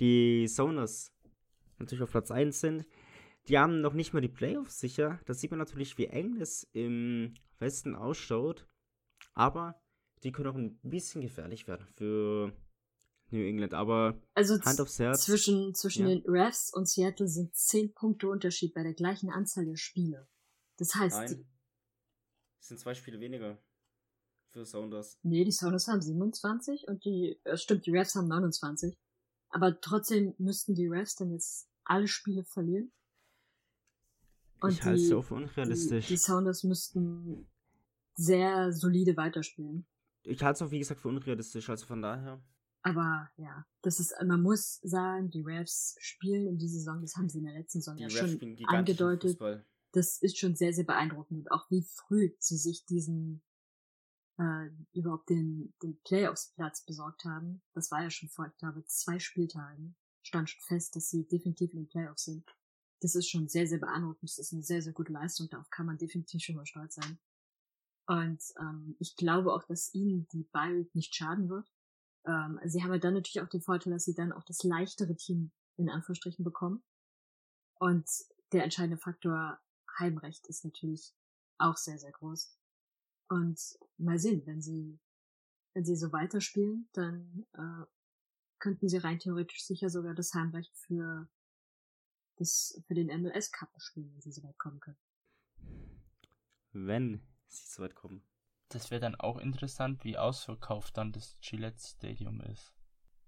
die 0.00 0.48
Soners 0.48 1.12
natürlich 1.78 2.02
auf 2.02 2.10
Platz 2.10 2.30
1 2.30 2.58
sind. 2.58 2.86
Die 3.48 3.58
haben 3.58 3.82
noch 3.82 3.92
nicht 3.92 4.14
mal 4.14 4.22
die 4.22 4.28
Playoffs 4.28 4.80
sicher. 4.80 5.20
Da 5.26 5.34
sieht 5.34 5.50
man 5.50 5.58
natürlich, 5.58 5.98
wie 5.98 6.06
eng 6.06 6.40
es 6.40 6.64
im 6.72 7.34
Westen 7.58 7.94
ausschaut. 7.94 8.66
Aber 9.34 9.78
die 10.22 10.32
können 10.32 10.48
auch 10.48 10.54
ein 10.54 10.78
bisschen 10.82 11.20
gefährlich 11.20 11.68
werden 11.68 11.86
für 11.94 12.56
New 13.30 13.44
England. 13.44 13.74
Aber 13.74 14.18
Also 14.32 14.58
Hand 14.62 14.80
aufs 14.80 14.98
Herz. 14.98 15.26
zwischen, 15.26 15.74
zwischen 15.74 16.08
Ja. 16.08 16.14
den 16.14 16.22
Refs 16.26 16.72
und 16.72 16.88
Seattle 16.88 17.28
sind 17.28 17.54
10 17.54 17.92
Punkte 17.92 18.28
Unterschied 18.28 18.72
bei 18.72 18.82
der 18.82 18.94
gleichen 18.94 19.28
Anzahl 19.28 19.66
der 19.66 19.76
Spiele. 19.76 20.26
Das 20.78 20.94
heißt, 20.94 21.28
die, 21.30 21.34
Nein. 21.34 21.46
Es 22.64 22.68
sind 22.68 22.80
zwei 22.80 22.94
Spiele 22.94 23.20
weniger 23.20 23.58
für 24.48 24.64
Sounders. 24.64 25.18
nee, 25.22 25.44
die 25.44 25.52
Sounders 25.52 25.86
haben 25.86 26.00
27 26.00 26.88
und 26.88 27.04
die, 27.04 27.38
äh, 27.44 27.58
stimmt, 27.58 27.84
die 27.84 27.90
Refs 27.90 28.14
haben 28.14 28.26
29. 28.26 28.96
Aber 29.50 29.78
trotzdem 29.82 30.34
müssten 30.38 30.74
die 30.74 30.86
Refs 30.86 31.14
dann 31.14 31.30
jetzt 31.30 31.68
alle 31.84 32.08
Spiele 32.08 32.42
verlieren. 32.42 32.90
ich 34.66 34.82
halte 34.82 35.02
es 35.02 35.12
auch 35.12 35.20
für 35.20 35.34
unrealistisch. 35.34 36.06
Die, 36.06 36.14
die 36.14 36.18
Sounders 36.18 36.64
müssten 36.64 37.46
sehr 38.14 38.72
solide 38.72 39.14
weiterspielen. 39.18 39.84
ich 40.22 40.42
halte 40.42 40.56
es 40.56 40.66
auch, 40.66 40.70
wie 40.70 40.78
gesagt, 40.78 41.02
für 41.02 41.08
unrealistisch. 41.08 41.68
Also 41.68 41.84
von 41.84 42.00
daher. 42.00 42.42
Aber 42.80 43.28
ja, 43.36 43.66
das 43.82 44.00
ist, 44.00 44.14
man 44.24 44.40
muss 44.40 44.76
sagen, 44.76 45.30
die 45.30 45.42
Refs 45.42 45.96
spielen 46.00 46.46
in 46.46 46.56
dieser 46.56 46.78
Saison, 46.78 47.02
das 47.02 47.14
haben 47.16 47.28
sie 47.28 47.40
in 47.40 47.44
der 47.44 47.58
letzten 47.58 47.82
Saison 47.82 47.96
Die 47.98 48.04
ja 48.04 48.08
Refs 48.08 48.38
schon 48.40 48.64
angedeutet. 48.68 49.32
Fußball. 49.32 49.66
Das 49.94 50.18
ist 50.20 50.38
schon 50.38 50.56
sehr, 50.56 50.72
sehr 50.72 50.84
beeindruckend. 50.84 51.40
Und 51.40 51.52
auch 51.52 51.70
wie 51.70 51.82
früh 51.82 52.34
sie 52.38 52.56
sich 52.56 52.84
diesen 52.84 53.42
äh, 54.38 54.68
überhaupt 54.92 55.30
den, 55.30 55.72
den 55.82 56.00
Playoffs-Platz 56.02 56.84
besorgt 56.84 57.24
haben. 57.24 57.62
Das 57.74 57.90
war 57.90 58.02
ja 58.02 58.10
schon 58.10 58.28
vor, 58.28 58.46
ich 58.46 58.56
glaube, 58.56 58.84
zwei 58.86 59.18
Spieltagen. 59.18 59.96
Stand 60.22 60.50
schon 60.50 60.62
fest, 60.62 60.96
dass 60.96 61.10
sie 61.10 61.26
definitiv 61.28 61.72
in 61.72 61.80
den 61.80 61.88
Playoffs 61.88 62.24
sind. 62.24 62.44
Das 63.00 63.14
ist 63.14 63.28
schon 63.28 63.48
sehr, 63.48 63.66
sehr 63.66 63.78
beeindruckend. 63.78 64.24
Das 64.24 64.38
ist 64.38 64.52
eine 64.52 64.62
sehr, 64.62 64.82
sehr 64.82 64.92
gute 64.92 65.12
Leistung. 65.12 65.48
Darauf 65.50 65.70
kann 65.70 65.86
man 65.86 65.98
definitiv 65.98 66.42
schon 66.42 66.56
mal 66.56 66.66
stolz 66.66 66.96
sein. 66.96 67.18
Und 68.06 68.42
ähm, 68.58 68.96
ich 68.98 69.16
glaube 69.16 69.52
auch, 69.52 69.64
dass 69.64 69.94
ihnen 69.94 70.26
die 70.32 70.44
Bye 70.44 70.88
nicht 70.92 71.14
schaden 71.14 71.48
wird. 71.48 71.70
Ähm, 72.26 72.58
sie 72.64 72.82
haben 72.82 72.92
ja 72.92 72.98
dann 72.98 73.14
natürlich 73.14 73.40
auch 73.40 73.48
den 73.48 73.62
Vorteil, 73.62 73.92
dass 73.92 74.04
sie 74.04 74.14
dann 74.14 74.32
auch 74.32 74.44
das 74.44 74.62
leichtere 74.62 75.16
Team 75.16 75.52
in 75.76 75.88
Anführungsstrichen 75.88 76.44
bekommen. 76.44 76.82
Und 77.78 78.08
der 78.52 78.64
entscheidende 78.64 78.98
Faktor 78.98 79.60
Heimrecht 79.98 80.46
ist 80.46 80.64
natürlich 80.64 81.14
auch 81.58 81.76
sehr, 81.76 81.98
sehr 81.98 82.12
groß. 82.12 82.56
Und 83.28 83.60
mal 83.98 84.18
sehen, 84.18 84.42
wenn 84.46 84.60
sie, 84.60 84.98
wenn 85.72 85.84
sie 85.84 85.96
so 85.96 86.12
weiterspielen, 86.12 86.88
dann 86.92 87.46
äh, 87.52 87.86
könnten 88.58 88.88
sie 88.88 88.98
rein 88.98 89.18
theoretisch 89.18 89.64
sicher 89.64 89.90
sogar 89.90 90.14
das 90.14 90.34
Heimrecht 90.34 90.76
für 90.76 91.28
das, 92.36 92.82
für 92.86 92.94
den 92.94 93.06
MLS 93.22 93.52
Cup 93.52 93.70
spielen, 93.78 94.12
wenn 94.12 94.20
sie 94.20 94.32
so 94.32 94.42
weit 94.42 94.58
kommen 94.58 94.80
können. 94.80 94.98
Wenn 96.72 97.26
sie 97.46 97.66
so 97.66 97.82
weit 97.82 97.94
kommen. 97.94 98.22
Das 98.68 98.90
wäre 98.90 99.00
dann 99.00 99.14
auch 99.14 99.38
interessant, 99.38 100.04
wie 100.04 100.18
ausverkauft 100.18 100.96
dann 100.96 101.12
das 101.12 101.36
Gillette 101.40 101.80
Stadium 101.80 102.40
ist. 102.40 102.74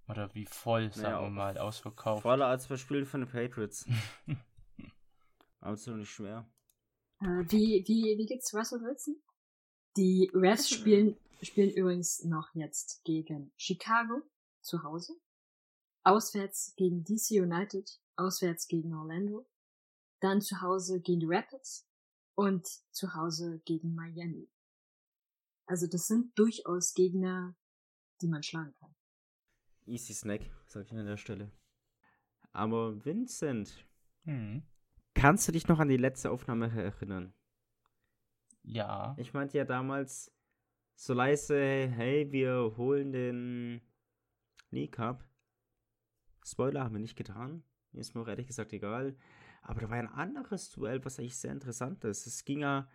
Oder 0.09 0.35
wie 0.35 0.47
voll, 0.47 0.93
sagen 0.93 1.03
Naja, 1.03 1.23
wir 1.23 1.31
mal, 1.31 1.59
ausverkauft. 1.59 2.23
Voller 2.23 2.47
als 2.47 2.67
bei 2.69 2.77
Spielen 2.77 3.07
von 3.07 3.21
den 3.21 3.31
Patriots. 3.31 3.87
Aber 5.61 5.73
es 5.75 5.81
ist 5.81 5.89
doch 5.89 5.97
nicht 5.97 6.11
schwer. 6.11 6.49
Äh, 7.21 7.45
wie, 7.51 7.85
wie, 7.87 8.19
wie 8.19 8.27
geht's 8.27 8.53
Russell 8.55 8.83
Wilson? 8.83 9.17
Die 9.97 10.31
Refs 10.35 10.69
spielen, 10.69 11.17
spielen 11.43 11.71
übrigens 11.71 12.23
noch 12.25 12.55
jetzt 12.55 13.03
gegen 13.05 13.53
Chicago 13.57 14.23
zu 14.61 14.83
Hause, 14.83 15.15
auswärts 16.03 16.75
gegen 16.77 17.05
DC 17.05 17.43
United, 17.43 17.99
auswärts 18.17 18.69
gegen 18.69 18.95
Orlando, 18.95 19.47
dann 20.21 20.43
zu 20.43 20.61
Hause 20.61 21.01
gegen 21.01 21.21
die 21.21 21.27
Rapids 21.29 21.89
und 22.35 22.67
zu 22.91 23.15
Hause 23.15 23.61
gegen 23.65 23.95
Miami. 23.95 24.51
Also 25.67 25.87
das 25.87 26.07
sind 26.07 26.39
durchaus 26.39 26.95
Gegner, 26.95 27.57
die 28.21 28.29
man 28.29 28.43
schlagen 28.43 28.75
kann. 28.79 28.95
Easy 29.87 30.15
Snack, 30.15 30.43
sag 30.67 30.87
ich 30.87 30.93
an 30.93 31.07
der 31.07 31.17
Stelle. 31.17 31.51
Aber 32.53 33.05
Vincent, 33.05 33.87
Hm. 34.25 34.63
Kannst 35.17 35.49
du 35.49 35.53
dich 35.53 35.67
noch 35.67 35.81
an 35.81 35.89
die 35.89 35.97
letzte 35.97 36.31
Aufnahme 36.31 36.71
erinnern? 36.71 37.33
Ja. 38.63 39.17
Ich 39.19 39.33
meinte 39.33 39.59
ja 39.59 39.65
damals 39.65 40.33
so 40.95 41.15
leise, 41.15 41.89
hey, 41.89 42.31
wir 42.31 42.75
holen 42.77 43.13
den 43.13 43.81
League 44.71 44.93
Cup. 44.93 45.25
Spoiler 46.45 46.85
haben 46.85 46.95
wir 46.95 47.01
nicht 47.01 47.17
getan. 47.17 47.65
Mir 47.93 48.01
ist 48.01 48.15
mir 48.15 48.21
auch 48.21 48.29
ehrlich 48.29 48.47
gesagt 48.47 48.73
egal. 48.73 49.17
Aber 49.63 49.81
da 49.81 49.91
war 49.91 49.97
ein 49.97 50.09
anderes 50.09 50.71
Duell, 50.71 51.05
was 51.05 51.19
eigentlich 51.19 51.39
sehr 51.39 51.53
interessant 51.53 52.05
ist. 52.05 52.27
Es 52.27 52.45
ging 52.45 52.61
ja 52.61 52.89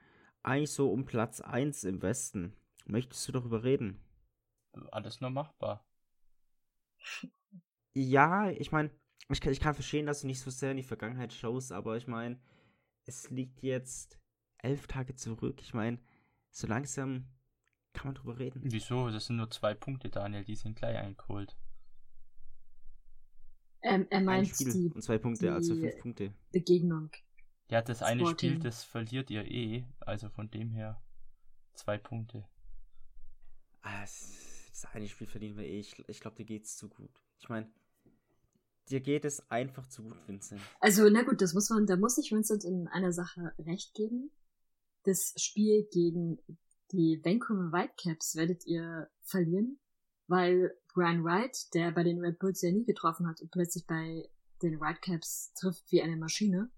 eigentlich 0.44 0.72
so 0.72 0.92
um 0.92 1.06
Platz 1.06 1.42
1 1.42 1.84
im 1.84 2.02
Westen. 2.02 2.56
Möchtest 2.86 3.28
du 3.28 3.34
darüber 3.34 3.64
reden? 3.64 4.00
Alles 4.92 5.22
nur 5.22 5.32
machbar. 5.32 5.86
Ja, 7.94 8.50
ich 8.50 8.72
meine, 8.72 8.92
ich 9.30 9.40
kann, 9.42 9.54
ich 9.54 9.60
kann 9.60 9.74
verstehen, 9.74 10.06
dass 10.06 10.22
du 10.22 10.28
nicht 10.28 10.40
so 10.40 10.50
sehr 10.52 10.72
in 10.72 10.78
die 10.78 10.84
Vergangenheit 10.84 11.32
schaust, 11.34 11.72
aber 11.72 11.98
ich 11.98 12.08
meine, 12.08 12.40
es 13.06 13.30
liegt 13.30 13.62
jetzt 13.64 14.20
elf 14.58 14.88
Tage 14.88 15.16
zurück. 15.16 15.62
Ich 15.62 15.74
meine, 15.74 16.00
so 16.50 16.68
langsam 16.68 17.28
kann 17.94 18.08
man 18.08 18.16
drüber 18.16 18.38
reden. 18.40 18.62
Wieso? 18.64 19.10
Das 19.10 19.26
sind 19.26 19.38
nur 19.38 19.50
zwei 19.50 19.74
Punkte, 19.74 20.10
Daniel. 20.10 20.44
Die 20.44 20.56
sind 20.56 20.76
gleich 20.78 20.98
eingeholt. 20.98 21.58
Ähm, 23.84 24.06
er 24.10 24.20
Ein 24.20 24.26
meint 24.26 24.48
Spiel 24.50 24.72
die 24.74 24.92
und 24.94 25.02
zwei 25.02 25.18
Punkte, 25.18 25.52
also 25.54 25.74
die- 25.74 25.82
fünf 25.82 26.00
Punkte. 26.02 26.34
Begegnung. 26.52 27.10
Ja, 27.70 27.82
das 27.82 28.04
eine 28.04 28.20
Spiel, 28.28 28.28
Sporting. 28.52 28.60
das 28.64 28.84
verliert 28.84 29.30
ihr 29.32 29.50
eh. 29.50 29.86
Also 30.02 30.30
von 30.30 30.50
dem 30.52 30.72
her 30.72 31.02
zwei 31.74 31.98
Punkte. 31.98 32.46
Ah, 33.82 34.02
das, 34.02 34.68
das 34.70 34.86
eine 34.94 35.08
Spiel 35.08 35.26
verdienen 35.28 35.58
wir 35.58 35.66
eh. 35.66 35.80
Ich, 35.80 35.98
ich 36.08 36.20
glaube, 36.20 36.36
dir 36.38 36.46
geht's 36.46 36.78
zu 36.78 36.90
gut. 36.90 37.12
Ich 37.40 37.50
meine, 37.50 37.72
dir 38.90 39.02
geht 39.02 39.26
es 39.26 39.50
einfach 39.50 39.88
zu 39.88 40.04
gut, 40.04 40.18
Vincent. 40.28 40.62
Also, 40.80 41.10
na 41.10 41.24
gut, 41.24 41.42
das 41.42 41.54
muss 41.54 41.70
man, 41.70 41.86
da 41.86 41.96
muss 41.96 42.18
ich 42.18 42.32
Vincent 42.32 42.64
in 42.64 42.88
einer 42.88 43.12
Sache 43.12 43.54
recht 43.60 43.94
geben. 43.94 44.32
Das 45.04 45.34
Spiel 45.38 45.88
gegen 45.92 46.40
die 46.92 47.22
Vancouver 47.24 47.72
Whitecaps 47.72 48.36
werdet 48.36 48.66
ihr 48.66 49.10
verlieren, 49.24 49.80
weil 50.28 50.74
Brian 50.94 51.24
Wright, 51.24 51.74
der 51.74 51.92
bei 51.92 52.04
den 52.04 52.20
Red 52.20 52.40
Bulls 52.40 52.62
ja 52.62 52.72
nie 52.72 52.86
getroffen 52.86 53.28
hat 53.28 53.42
und 53.42 53.52
plötzlich 53.52 53.86
bei 53.88 54.30
den 54.62 54.80
Whitecaps 54.80 55.54
trifft 55.54 55.92
wie 55.92 56.02
eine 56.02 56.18
Maschine, 56.18 56.70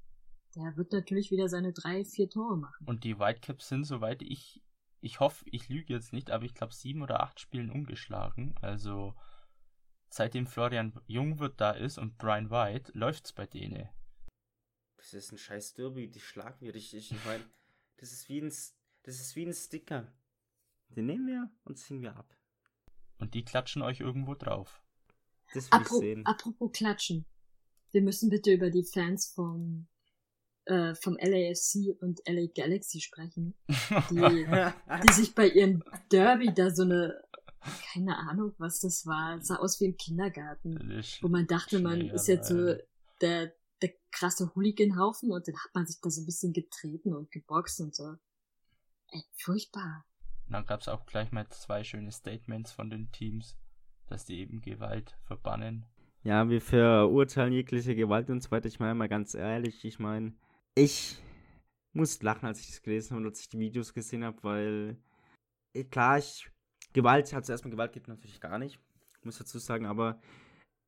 der 0.55 0.77
wird 0.77 0.91
natürlich 0.91 1.31
wieder 1.31 1.49
seine 1.49 1.73
drei, 1.73 2.05
vier 2.05 2.29
Tore 2.29 2.57
machen. 2.57 2.85
Und 2.85 3.03
die 3.03 3.19
Whitecaps 3.19 3.67
sind, 3.69 3.85
soweit 3.85 4.21
ich, 4.21 4.61
ich 5.01 5.19
hoffe, 5.19 5.45
ich 5.51 5.67
lüge 5.67 5.93
jetzt 5.93 6.13
nicht, 6.13 6.29
aber 6.29 6.45
ich 6.45 6.53
glaube 6.53 6.73
sieben 6.73 7.01
oder 7.01 7.21
acht 7.21 7.39
Spielen 7.39 7.71
ungeschlagen. 7.71 8.55
Also 8.61 9.15
seitdem 10.13 10.45
Florian 10.45 10.93
Jungwirth 11.07 11.59
da 11.59 11.71
ist 11.71 11.97
und 11.97 12.17
Brian 12.17 12.51
White, 12.51 12.91
läuft's 12.93 13.33
bei 13.33 13.47
denen. 13.47 13.89
Das 14.97 15.13
ist 15.13 15.31
ein 15.31 15.37
scheiß 15.37 15.73
Derby, 15.73 16.07
die 16.09 16.19
schlagen 16.19 16.61
wir 16.61 16.73
richtig. 16.73 17.11
Ich 17.11 17.25
meine, 17.25 17.43
das 17.97 18.11
ist 18.11 18.29
wie 18.29 18.39
ein, 18.39 18.49
das 18.49 19.19
ist 19.19 19.35
wie 19.35 19.45
ein 19.45 19.53
Sticker. 19.53 20.13
Den 20.89 21.07
nehmen 21.07 21.27
wir 21.27 21.51
und 21.63 21.77
ziehen 21.79 22.01
wir 22.01 22.15
ab. 22.15 22.37
Und 23.17 23.33
die 23.33 23.43
klatschen 23.43 23.81
euch 23.81 24.01
irgendwo 24.01 24.35
drauf. 24.35 24.83
Das 25.53 25.71
will 25.71 25.79
ich 25.79 25.85
Apro 25.85 25.99
sehen. 25.99 26.25
apropos 26.25 26.71
Klatschen. 26.71 27.25
Wir 27.91 28.01
müssen 28.01 28.29
bitte 28.29 28.53
über 28.53 28.69
die 28.69 28.83
Fans 28.83 29.31
vom, 29.33 29.87
äh, 30.65 30.93
vom 30.95 31.17
LAFC 31.19 31.99
und 32.01 32.21
LA 32.27 32.47
Galaxy 32.53 33.01
sprechen, 33.01 33.55
die, 34.09 34.47
die 35.03 35.13
sich 35.13 35.33
bei 35.33 35.47
ihrem 35.47 35.83
Derby 36.11 36.53
da 36.53 36.69
so 36.69 36.83
eine, 36.83 37.22
keine 37.93 38.17
Ahnung, 38.17 38.53
was 38.57 38.79
das 38.79 39.05
war, 39.05 39.41
sah 39.41 39.57
aus 39.57 39.79
wie 39.79 39.85
im 39.85 39.97
Kindergarten, 39.97 41.03
wo 41.21 41.27
man 41.27 41.47
dachte, 41.47 41.79
man 41.79 42.01
ist 42.01 42.27
jetzt 42.27 42.49
so 42.49 42.75
der, 43.21 43.53
der 43.81 43.93
krasse 44.11 44.53
Hooliganhaufen 44.55 45.31
und 45.31 45.47
dann 45.47 45.55
hat 45.55 45.73
man 45.73 45.85
sich 45.85 45.99
da 46.01 46.09
so 46.09 46.21
ein 46.21 46.25
bisschen 46.25 46.53
getreten 46.53 47.13
und 47.13 47.31
geboxt 47.31 47.81
und 47.81 47.95
so. 47.95 48.15
Ey, 49.11 49.23
furchtbar. 49.35 50.05
Und 50.47 50.53
dann 50.53 50.65
gab 50.65 50.81
es 50.81 50.87
auch 50.87 51.05
gleich 51.05 51.31
mal 51.31 51.47
zwei 51.49 51.83
schöne 51.83 52.11
Statements 52.11 52.71
von 52.71 52.89
den 52.89 53.11
Teams, 53.11 53.57
dass 54.07 54.25
die 54.25 54.39
eben 54.39 54.61
Gewalt 54.61 55.17
verbannen. 55.23 55.85
Ja, 56.23 56.49
wir 56.49 56.61
verurteilen 56.61 57.53
jegliche 57.53 57.95
Gewalt 57.95 58.29
und 58.29 58.41
so 58.41 58.51
weiter. 58.51 58.67
Ich 58.67 58.79
meine 58.79 58.95
mal 58.95 59.09
ganz 59.09 59.33
ehrlich, 59.33 59.83
ich 59.83 59.99
meine, 59.99 60.33
ich 60.75 61.17
muss 61.91 62.21
lachen, 62.21 62.45
als 62.45 62.61
ich 62.61 62.67
das 62.67 62.81
gelesen 62.81 63.11
habe 63.11 63.21
und 63.21 63.27
als 63.27 63.41
ich 63.41 63.49
die 63.49 63.59
Videos 63.59 63.93
gesehen 63.93 64.23
habe, 64.23 64.41
weil 64.43 64.97
eh, 65.73 65.83
klar, 65.83 66.17
ich 66.17 66.49
Gewalt, 66.93 67.33
also 67.33 67.51
erstmal 67.51 67.71
Gewalt 67.71 67.93
gibt 67.93 68.07
natürlich 68.07 68.39
gar 68.39 68.59
nicht, 68.59 68.79
muss 69.23 69.37
dazu 69.37 69.59
sagen, 69.59 69.85
aber 69.85 70.19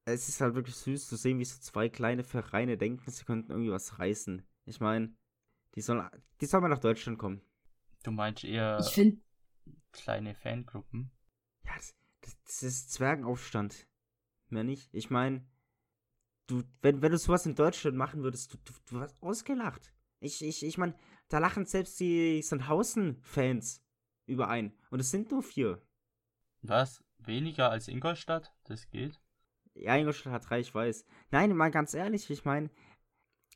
es 0.05 0.29
ist 0.29 0.39
halt 0.41 0.55
wirklich 0.55 0.75
süß 0.75 1.07
zu 1.07 1.15
sehen, 1.15 1.39
wie 1.39 1.45
so 1.45 1.59
zwei 1.59 1.89
kleine 1.89 2.23
Vereine 2.23 2.77
denken, 2.77 3.09
sie 3.09 3.25
könnten 3.25 3.51
irgendwie 3.51 3.71
was 3.71 3.97
reißen. 3.97 4.45
Ich 4.65 4.79
meine, 4.79 5.15
die 5.75 5.81
sollen, 5.81 6.07
die 6.41 6.45
sollen 6.45 6.63
mal 6.63 6.69
nach 6.69 6.79
Deutschland 6.79 7.17
kommen. 7.17 7.41
Du 8.03 8.11
meinst 8.11 8.43
eher 8.43 8.79
Ich 8.79 8.93
finde, 8.93 9.19
kleine 9.91 10.35
Fangruppen? 10.35 11.11
Ja, 11.65 11.73
das, 11.75 11.95
das, 12.21 12.37
das 12.43 12.63
ist 12.63 12.91
Zwergenaufstand. 12.91 13.87
Mehr 14.49 14.63
nicht. 14.63 14.93
Ich 14.93 15.09
meine, 15.09 15.43
du, 16.47 16.63
wenn, 16.81 17.01
wenn 17.01 17.11
du 17.11 17.17
sowas 17.17 17.47
in 17.47 17.55
Deutschland 17.55 17.97
machen 17.97 18.21
würdest, 18.21 18.53
du, 18.53 18.57
du, 18.63 18.73
du 18.85 18.99
wirst 18.99 19.21
ausgelacht. 19.21 19.91
Ich, 20.19 20.43
ich, 20.43 20.63
ich 20.63 20.77
meine, 20.77 20.95
da 21.29 21.39
lachen 21.39 21.65
selbst 21.65 21.99
die 21.99 22.41
Sandhausen-Fans 22.41 23.83
überein. 24.27 24.73
Und 24.91 24.99
es 24.99 25.09
sind 25.11 25.31
nur 25.31 25.41
vier. 25.41 25.81
Was? 26.67 27.03
Weniger 27.19 27.69
als 27.69 27.87
Ingolstadt? 27.87 28.53
Das 28.65 28.89
geht? 28.89 29.19
Ja, 29.73 29.95
Ingolstadt 29.95 30.33
hat 30.33 30.49
drei, 30.49 30.59
ich 30.59 30.73
weiß. 30.73 31.05
Nein, 31.31 31.55
mal 31.55 31.71
ganz 31.71 31.93
ehrlich, 31.93 32.29
ich 32.29 32.45
meine, 32.45 32.69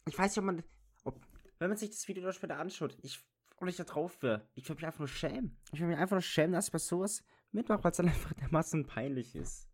ich 0.08 0.17
weiß 0.17 0.32
nicht, 0.32 0.39
ob 0.39 0.45
man, 0.45 0.63
ob, 1.04 1.19
wenn 1.60 1.69
man 1.69 1.78
sich 1.78 1.91
das 1.91 2.08
Video 2.08 2.32
später 2.32 2.58
anschaut, 2.58 2.98
ich, 3.02 3.24
und 3.58 3.67
ich 3.67 3.78
da 3.78 3.84
drauf 3.84 4.22
wäre, 4.22 4.48
ich 4.56 4.67
würde 4.67 4.80
mich 4.80 4.86
einfach 4.86 5.00
nur 5.00 5.08
schämen. 5.08 5.58
Ich 5.72 5.80
würde 5.80 5.91
mich 5.91 5.98
einfach 5.98 6.15
nur 6.15 6.22
schämen, 6.22 6.54
dass 6.54 6.67
ich 6.67 6.72
bei 6.72 6.80
sowas 6.80 7.24
mitmache, 7.52 7.84
weil 7.84 7.91
es 7.91 7.98
dann 7.98 8.08
einfach 8.10 8.34
dermaßen 8.34 8.86
peinlich 8.86 9.36
ist. 9.36 9.69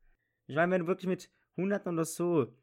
Ich 0.48 0.56
meine, 0.56 0.71
wenn 0.71 0.82
du 0.82 0.88
wirklich 0.88 1.08
mit 1.08 1.32
Hunderten 1.58 1.93
oder 1.93 2.06
so 2.06 2.56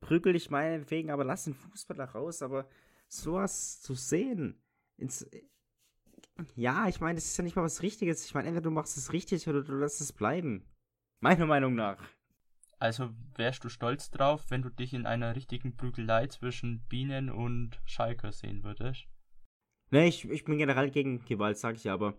prügel 0.00 0.36
ich 0.36 0.50
meinetwegen, 0.50 1.10
aber 1.10 1.24
lass 1.24 1.44
den 1.44 1.54
Fußballer 1.54 2.04
raus, 2.04 2.42
aber 2.42 2.68
sowas 3.08 3.80
zu 3.80 3.94
sehen, 3.94 4.62
ins, 4.96 5.26
ja, 6.56 6.88
ich 6.88 7.00
meine, 7.00 7.16
das 7.16 7.26
ist 7.26 7.36
ja 7.36 7.44
nicht 7.44 7.56
mal 7.56 7.62
was 7.62 7.82
Richtiges. 7.82 8.24
Ich 8.24 8.34
meine, 8.34 8.48
entweder 8.48 8.64
du 8.64 8.70
machst 8.70 8.96
es 8.96 9.12
richtig 9.12 9.48
oder 9.48 9.62
du 9.62 9.74
lässt 9.74 10.00
es 10.00 10.12
bleiben. 10.12 10.64
Meiner 11.20 11.46
Meinung 11.46 11.74
nach. 11.74 11.98
Also 12.78 13.10
wärst 13.36 13.64
du 13.64 13.68
stolz 13.68 14.10
drauf, 14.10 14.50
wenn 14.50 14.62
du 14.62 14.68
dich 14.68 14.92
in 14.94 15.06
einer 15.06 15.36
richtigen 15.36 15.76
Prügelei 15.76 16.26
zwischen 16.26 16.84
Bienen 16.88 17.30
und 17.30 17.80
Schalker 17.86 18.32
sehen 18.32 18.62
würdest? 18.62 19.06
Ne, 19.90 20.06
ich, 20.06 20.28
ich 20.28 20.44
bin 20.44 20.58
generell 20.58 20.90
gegen 20.90 21.24
Gewalt, 21.24 21.56
sag 21.56 21.76
ich 21.76 21.84
ja, 21.84 21.94
aber 21.94 22.18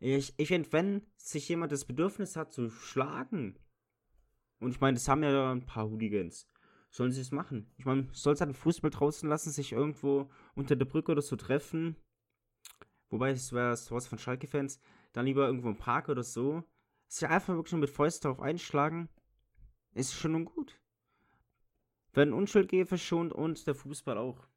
ich, 0.00 0.34
ich 0.38 0.48
finde, 0.48 0.72
wenn 0.72 1.06
sich 1.16 1.48
jemand 1.48 1.70
das 1.70 1.84
Bedürfnis 1.84 2.36
hat 2.36 2.52
zu 2.52 2.70
schlagen, 2.70 3.58
und 4.58 4.70
ich 4.70 4.80
meine, 4.80 4.94
das 4.94 5.08
haben 5.08 5.22
ja 5.22 5.52
ein 5.52 5.66
paar 5.66 5.88
Hooligans, 5.88 6.48
sollen 6.90 7.12
sie 7.12 7.20
es 7.20 7.32
machen. 7.32 7.70
Ich 7.76 7.84
meine, 7.84 8.08
soll 8.12 8.34
es 8.34 8.40
halt 8.40 8.48
einen 8.48 8.54
Fußball 8.54 8.90
draußen 8.90 9.28
lassen, 9.28 9.50
sich 9.50 9.72
irgendwo 9.72 10.30
unter 10.54 10.74
der 10.74 10.84
Brücke 10.84 11.12
oder 11.12 11.22
so 11.22 11.36
treffen. 11.36 11.96
Wobei, 13.12 13.30
es 13.30 13.52
wäre 13.52 13.76
sowas 13.76 14.06
von 14.06 14.18
Schalke-Fans, 14.18 14.80
dann 15.12 15.26
lieber 15.26 15.46
irgendwo 15.46 15.68
im 15.68 15.76
Park 15.76 16.08
oder 16.08 16.22
so. 16.22 16.64
Sich 17.08 17.28
einfach 17.28 17.54
wirklich 17.54 17.72
nur 17.72 17.82
mit 17.82 17.90
Fäusten 17.90 18.28
drauf 18.28 18.40
einschlagen, 18.40 19.10
ist 19.92 20.14
schon 20.14 20.32
nun 20.32 20.46
gut. 20.46 20.80
Werden 22.14 22.32
Unschuld 22.32 22.70
verschont 22.88 23.32
und 23.32 23.66
der 23.66 23.74
Fußball 23.74 24.16
auch. 24.16 24.48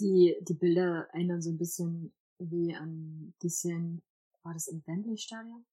die, 0.00 0.36
die 0.40 0.54
Bilder 0.54 1.08
erinnern 1.12 1.42
so 1.42 1.50
ein 1.50 1.58
bisschen 1.58 2.14
wie 2.38 2.74
an 2.74 3.34
die 3.42 3.50
Szenen, 3.50 4.02
war 4.42 4.54
das 4.54 4.68
im 4.68 4.82
Wembley-Stadion? 4.86 5.66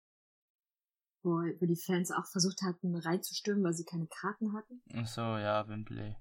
Wo, 1.24 1.32
wo 1.32 1.66
die 1.66 1.76
Fans 1.76 2.12
auch 2.12 2.26
versucht 2.28 2.62
hatten, 2.62 2.96
reinzustürmen, 2.96 3.64
weil 3.64 3.74
sie 3.74 3.86
keine 3.86 4.08
Karten 4.08 4.54
hatten. 4.54 4.82
Ach 4.94 5.08
so, 5.08 5.22
ja, 5.22 5.68
Wembley. 5.68 6.16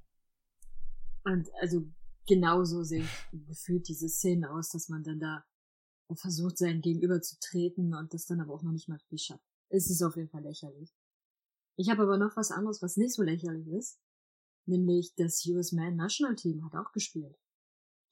Und 1.24 1.48
also 1.60 1.84
genauso 2.26 2.84
sehen 2.84 3.08
gefühlt 3.32 3.88
diese 3.88 4.08
Szenen 4.08 4.44
aus, 4.44 4.70
dass 4.70 4.88
man 4.88 5.02
dann 5.02 5.18
da 5.18 5.44
versucht, 6.12 6.58
sein 6.58 6.80
Gegenüber 6.80 7.20
zu 7.22 7.36
treten 7.40 7.94
und 7.94 8.12
das 8.12 8.26
dann 8.26 8.40
aber 8.40 8.54
auch 8.54 8.62
noch 8.62 8.72
nicht 8.72 8.88
mal 8.88 8.96
richtig 8.96 9.22
schafft. 9.22 9.44
Es 9.68 9.90
ist 9.90 10.02
auf 10.02 10.16
jeden 10.16 10.28
Fall 10.28 10.42
lächerlich. 10.42 10.94
Ich 11.76 11.88
habe 11.88 12.02
aber 12.02 12.18
noch 12.18 12.36
was 12.36 12.50
anderes, 12.50 12.82
was 12.82 12.96
nicht 12.96 13.14
so 13.14 13.22
lächerlich 13.22 13.66
ist. 13.68 13.98
Nämlich 14.66 15.14
das 15.16 15.44
US 15.46 15.72
Man 15.72 15.96
National 15.96 16.36
Team 16.36 16.64
hat 16.64 16.74
auch 16.74 16.92
gespielt. 16.92 17.36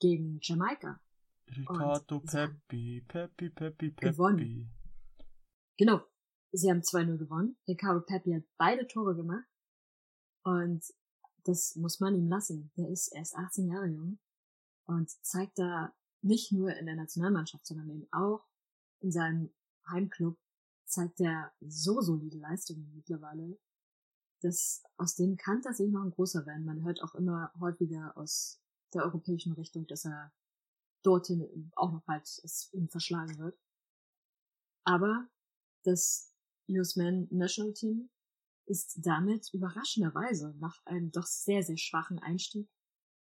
Gegen 0.01 0.39
Jamaika. 0.43 1.01
Ricardo 1.49 2.17
Und 2.17 2.27
Peppi, 2.27 3.05
Peppi, 3.07 3.51
Peppi, 3.51 3.91
Peppi. 3.91 4.11
gewonnen. 4.11 4.71
Genau. 5.77 6.03
Sie 6.53 6.71
haben 6.71 6.81
2-0 6.81 7.17
gewonnen. 7.17 7.57
Ricardo 7.67 8.01
Pepi 8.01 8.33
hat 8.33 8.45
beide 8.59 8.87
Tore 8.87 9.15
gemacht. 9.15 9.47
Und 10.45 10.83
das 11.45 11.77
muss 11.77 12.01
man 12.01 12.15
ihm 12.15 12.29
lassen. 12.29 12.73
Der 12.77 12.89
ist 12.91 13.09
erst 13.15 13.35
18 13.37 13.69
Jahre 13.69 13.87
jung 13.87 14.19
und 14.85 15.11
zeigt 15.25 15.59
da 15.59 15.95
nicht 16.23 16.53
nur 16.53 16.75
in 16.75 16.87
der 16.87 16.97
Nationalmannschaft, 16.97 17.67
sondern 17.67 17.91
eben 17.91 18.07
auch 18.13 18.47
in 19.01 19.11
seinem 19.11 19.53
Heimclub 19.89 20.39
zeigt 20.85 21.21
er 21.21 21.53
so 21.61 22.01
solide 22.01 22.39
Leistungen 22.39 22.93
mittlerweile, 22.95 23.59
dass 24.41 24.83
aus 24.97 25.15
dem 25.15 25.37
kann 25.37 25.63
tatsächlich 25.63 25.95
noch 25.95 26.05
ein 26.05 26.11
großer 26.11 26.47
werden. 26.47 26.65
Man 26.65 26.85
hört 26.85 27.03
auch 27.03 27.15
immer 27.15 27.53
häufiger 27.59 28.17
aus 28.17 28.61
der 28.93 29.05
europäischen 29.05 29.53
Richtung, 29.53 29.87
dass 29.87 30.05
er 30.05 30.33
dorthin 31.03 31.73
auch 31.77 31.93
noch 31.93 32.03
bald 32.05 32.23
es 32.23 32.71
ihm 32.73 32.89
verschlagen 32.89 33.39
wird. 33.39 33.59
Aber 34.85 35.29
das 35.85 36.33
US 36.69 36.97
Men 36.97 37.29
National 37.31 37.73
Team 37.73 38.11
ist 38.67 39.05
damit 39.05 39.53
überraschenderweise 39.53 40.55
nach 40.59 40.85
einem 40.87 41.11
doch 41.11 41.27
sehr, 41.27 41.63
sehr 41.63 41.77
schwachen 41.77 42.19
Einstieg 42.21 42.69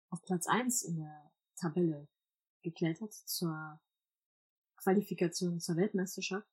auf 0.10 0.22
Platz 0.24 0.48
1 0.48 0.84
in 0.84 0.98
der 0.98 1.32
Tabelle 1.56 2.08
geklettert 2.62 3.14
zur 3.14 3.80
Qualifikation 4.78 5.60
zur 5.60 5.76
Weltmeisterschaft. 5.76 6.50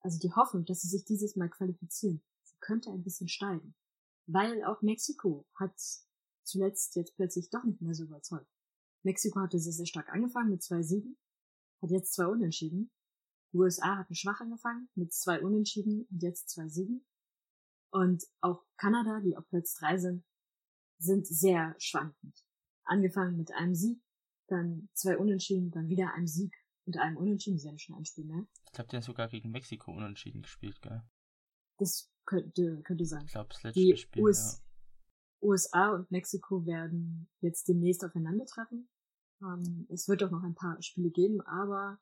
Also 0.00 0.18
die 0.18 0.32
Hoffnung, 0.32 0.64
dass 0.64 0.82
sie 0.82 0.88
sich 0.88 1.04
dieses 1.04 1.36
Mal 1.36 1.48
qualifizieren, 1.48 2.22
sie 2.42 2.56
könnte 2.60 2.90
ein 2.90 3.02
bisschen 3.02 3.28
steigen. 3.28 3.74
Weil 4.26 4.64
auch 4.64 4.82
Mexiko 4.82 5.46
hat 5.54 5.74
zuletzt 6.44 6.96
jetzt 6.96 7.14
plötzlich 7.16 7.50
doch 7.50 7.64
nicht 7.64 7.80
mehr 7.80 7.94
so 7.94 8.04
überzeugt. 8.04 8.50
Mexiko 9.02 9.40
hatte 9.40 9.58
sehr, 9.58 9.72
sehr 9.72 9.86
stark 9.86 10.08
angefangen 10.10 10.50
mit 10.50 10.62
zwei 10.62 10.82
Siegen, 10.82 11.18
hat 11.80 11.90
jetzt 11.90 12.12
zwei 12.14 12.26
Unentschieden. 12.26 12.92
Die 13.52 13.58
USA 13.58 13.98
hatten 13.98 14.14
schwach 14.14 14.40
angefangen 14.40 14.88
mit 14.94 15.12
zwei 15.12 15.42
Unentschieden 15.42 16.06
und 16.10 16.22
jetzt 16.22 16.48
zwei 16.48 16.68
Siegen. 16.68 17.04
Und 17.90 18.24
auch 18.40 18.64
Kanada, 18.76 19.20
die 19.20 19.36
auf 19.36 19.46
Platz 19.48 19.74
drei 19.74 19.98
sind, 19.98 20.24
sind 20.98 21.26
sehr 21.26 21.74
schwankend. 21.78 22.46
Angefangen 22.84 23.36
mit 23.36 23.52
einem 23.52 23.74
Sieg, 23.74 24.02
dann 24.52 24.88
zwei 24.92 25.18
Unentschieden, 25.18 25.70
dann 25.70 25.88
wieder 25.88 26.12
einem 26.14 26.26
Sieg 26.26 26.54
und 26.86 26.96
einem 26.98 27.16
Unentschieden. 27.16 27.58
Sie 27.58 27.68
haben 27.68 27.78
schon 27.78 27.96
ein 27.96 28.04
Spiel 28.04 28.24
mehr. 28.24 28.46
Ich 28.66 28.72
glaube, 28.72 28.88
die 28.88 28.96
haben 28.96 29.02
sogar 29.02 29.28
gegen 29.28 29.50
Mexiko 29.50 29.92
unentschieden 29.92 30.42
gespielt, 30.42 30.80
gell? 30.82 31.02
Das 31.78 32.12
könnte, 32.24 32.82
könnte 32.82 33.04
sein. 33.04 33.24
Ich 33.26 33.32
glaube, 33.32 33.48
das 33.48 33.62
letzte 33.62 33.80
Die 33.80 33.96
Spiel, 33.96 34.22
US 34.22 34.62
USA 35.42 35.90
und 35.90 36.10
Mexiko 36.10 36.64
werden 36.66 37.28
jetzt 37.40 37.68
demnächst 37.68 38.04
aufeinandertreffen. 38.04 38.88
Ähm, 39.42 39.86
es 39.90 40.08
wird 40.08 40.22
auch 40.22 40.30
noch 40.30 40.44
ein 40.44 40.54
paar 40.54 40.80
Spiele 40.80 41.10
geben, 41.10 41.40
aber 41.42 41.98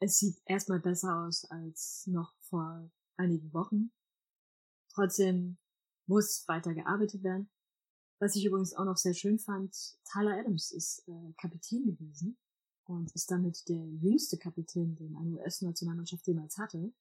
es 0.00 0.18
sieht 0.18 0.40
erstmal 0.46 0.80
besser 0.80 1.24
aus 1.24 1.44
als 1.44 2.06
noch 2.06 2.34
vor 2.40 2.90
einigen 3.16 3.52
Wochen. 3.52 3.92
Trotzdem 4.92 5.58
muss 6.06 6.44
weiter 6.48 6.74
gearbeitet 6.74 7.22
werden. 7.22 7.50
Was 8.20 8.36
ich 8.36 8.44
übrigens 8.44 8.74
auch 8.74 8.84
noch 8.84 8.98
sehr 8.98 9.14
schön 9.14 9.38
fand, 9.38 9.74
Tyler 10.04 10.38
Adams 10.38 10.72
ist 10.72 11.08
äh, 11.08 11.32
Kapitän 11.38 11.86
gewesen 11.86 12.36
und 12.84 13.10
ist 13.12 13.30
damit 13.30 13.66
der 13.66 13.82
jüngste 13.82 14.36
Kapitän, 14.36 14.94
den 14.94 15.16
eine 15.16 15.30
US-Nationalmannschaft 15.38 16.26
jemals 16.26 16.58
hatte. 16.58 16.92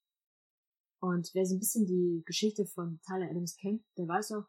Und 0.99 1.29
wer 1.33 1.45
so 1.45 1.55
ein 1.55 1.59
bisschen 1.59 1.85
die 1.85 2.23
Geschichte 2.25 2.65
von 2.65 3.01
Tyler 3.01 3.29
Adams 3.29 3.57
kennt, 3.57 3.83
der 3.97 4.07
weiß 4.07 4.31
auch, 4.31 4.45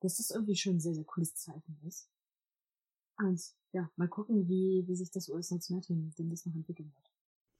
dass 0.00 0.18
das 0.18 0.30
irgendwie 0.30 0.56
schon 0.56 0.76
ein 0.76 0.80
sehr, 0.80 0.94
sehr 0.94 1.04
cooles 1.04 1.34
Zeichen 1.36 1.78
ist. 1.86 2.10
Und 3.16 3.40
ja, 3.72 3.90
mal 3.96 4.08
gucken, 4.08 4.46
wie, 4.46 4.84
wie 4.86 4.96
sich 4.96 5.10
das 5.10 5.30
US-Nationalteam 5.30 6.10
denn 6.18 6.28
das 6.28 6.44
noch 6.44 6.54
entwickeln 6.54 6.92
wird. 6.94 7.12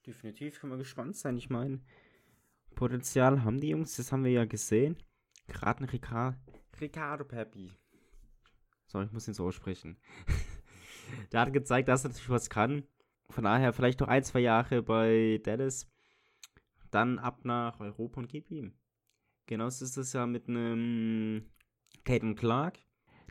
Definitiv 0.07 0.61
kann 0.61 0.69
man 0.69 0.79
gespannt 0.79 1.17
sein. 1.17 1.39
Ich 1.39 1.49
meine, 1.49 1.81
Potenzial 2.75 3.43
haben 3.43 3.59
die 3.59 3.69
Jungs, 3.69 3.97
das 3.97 4.13
haben 4.13 4.25
wir 4.25 4.33
ja 4.33 4.45
gesehen. 4.45 4.99
Gerade 5.47 5.85
ein 5.85 5.89
Ricardo, 6.79 7.25
Pepi. 7.25 7.73
So, 8.95 9.03
ich 9.03 9.11
muss 9.11 9.27
ihn 9.27 9.35
so 9.35 9.47
aussprechen. 9.47 9.97
Der 11.33 11.41
hat 11.41 11.53
gezeigt, 11.53 11.89
dass 11.89 12.05
er 12.05 12.11
natürlich 12.11 12.31
was 12.31 12.49
kann. 12.49 12.85
Von 13.29 13.43
daher 13.43 13.73
vielleicht 13.73 13.99
noch 13.99 14.07
ein, 14.07 14.23
zwei 14.23 14.39
Jahre 14.39 14.85
bei 14.85 15.41
Dallas. 15.43 15.91
Dann 16.93 17.19
ab 17.19 17.45
nach 17.45 17.81
Europa 17.81 18.21
und 18.21 18.29
gib 18.29 18.53
ihm. 18.53 18.73
Genauso 19.47 19.85
ist 19.85 19.97
es 19.97 20.13
ja 20.13 20.27
mit 20.27 20.49
einem 20.49 21.51
Caden 22.05 22.37
Clark, 22.37 22.79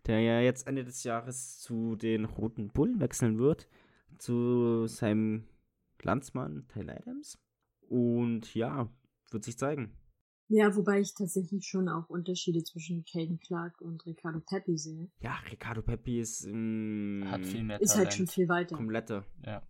der 0.06 0.20
ja 0.20 0.42
jetzt 0.42 0.68
Ende 0.68 0.84
des 0.84 1.06
Jahres 1.06 1.60
zu 1.60 1.96
den 1.96 2.26
Roten 2.26 2.68
Bullen 2.68 3.00
wechseln 3.00 3.40
wird. 3.40 3.70
Zu 4.18 4.88
seinem 4.88 5.48
Landsmann 6.02 6.68
Taylor 6.68 6.98
Adams. 6.98 7.40
Und 7.88 8.54
ja, 8.54 8.90
wird 9.32 9.46
sich 9.46 9.58
zeigen. 9.58 9.96
Ja, 10.50 10.76
wobei 10.76 11.00
ich 11.00 11.14
tatsächlich 11.16 11.66
schon 11.66 11.90
auch 11.90 12.10
Unterschiede 12.10 12.64
zwischen 12.64 13.06
Caden 13.06 13.40
Clark 13.40 13.82
und 13.82 14.06
Ricardo 14.06 14.40
Pepi 14.40 14.78
sehe. 14.78 15.10
Ja, 15.22 15.36
Ricardo 15.50 15.82
Pepi 15.82 16.20
ist 16.20 16.46
ähm, 16.46 17.26
Hat 17.30 17.46
viel 17.46 17.64
mehr 17.64 17.82
Ist 17.82 17.92
Talent. 17.94 18.08
halt 18.10 18.18
schon 18.18 18.28
viel 18.28 18.48
weiter. 18.50 18.76
kompletter. 18.76 19.26
Ja. 19.46 19.64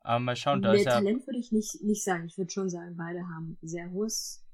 Aber 0.00 0.20
mal 0.20 0.36
schauen, 0.36 0.62
da 0.62 0.70
Mehr 0.70 0.78
ist 0.80 0.86
ja, 0.86 0.92
Talent 0.92 1.26
würde 1.26 1.38
ich 1.38 1.52
nicht, 1.52 1.82
nicht 1.82 2.02
sagen. 2.04 2.26
Ich 2.26 2.38
würde 2.38 2.50
schon 2.50 2.70
sagen, 2.70 2.96
beide 2.96 3.20
haben 3.28 3.58
sehr 3.62 3.90
hohes. 3.90 4.44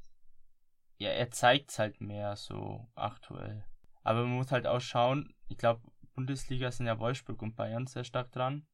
ja, 0.98 1.11
er 1.11 1.31
zeigt 1.31 1.78
halt 1.78 2.00
mehr 2.00 2.35
so 2.37 2.87
aktuell. 2.94 3.64
Aber 4.02 4.24
man 4.24 4.37
muss 4.37 4.50
halt 4.50 4.66
auch 4.66 4.81
schauen, 4.81 5.35
ich 5.48 5.59
glaube, 5.59 5.83
Bundesliga 6.14 6.70
sind 6.72 6.87
ja 6.87 6.98
Wolfsburg 6.98 7.40
und 7.42 7.54
Bayern 7.57 7.87
sehr 7.87 8.04
stark 8.04 8.33
dran. 8.33 8.66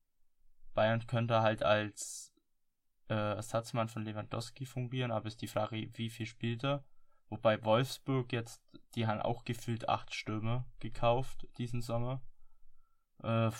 Bayern 0.74 1.06
könnte 1.06 1.42
halt 1.42 1.62
als 1.62 2.33
äh, 3.08 3.14
Ersatzmann 3.14 3.88
von 3.88 4.04
Lewandowski 4.04 4.66
fungieren, 4.66 5.10
aber 5.10 5.26
ist 5.26 5.42
die 5.42 5.48
Frage, 5.48 5.88
wie 5.94 6.10
viel 6.10 6.26
spielt 6.26 6.64
er? 6.64 6.84
Wobei 7.28 7.62
Wolfsburg 7.64 8.32
jetzt, 8.32 8.62
die 8.94 9.06
haben 9.06 9.20
auch 9.20 9.44
gefühlt 9.44 9.88
acht 9.88 10.14
Stürmer 10.14 10.66
gekauft 10.78 11.46
diesen 11.58 11.80
Sommer. 11.80 12.22
Äh, 13.22 13.50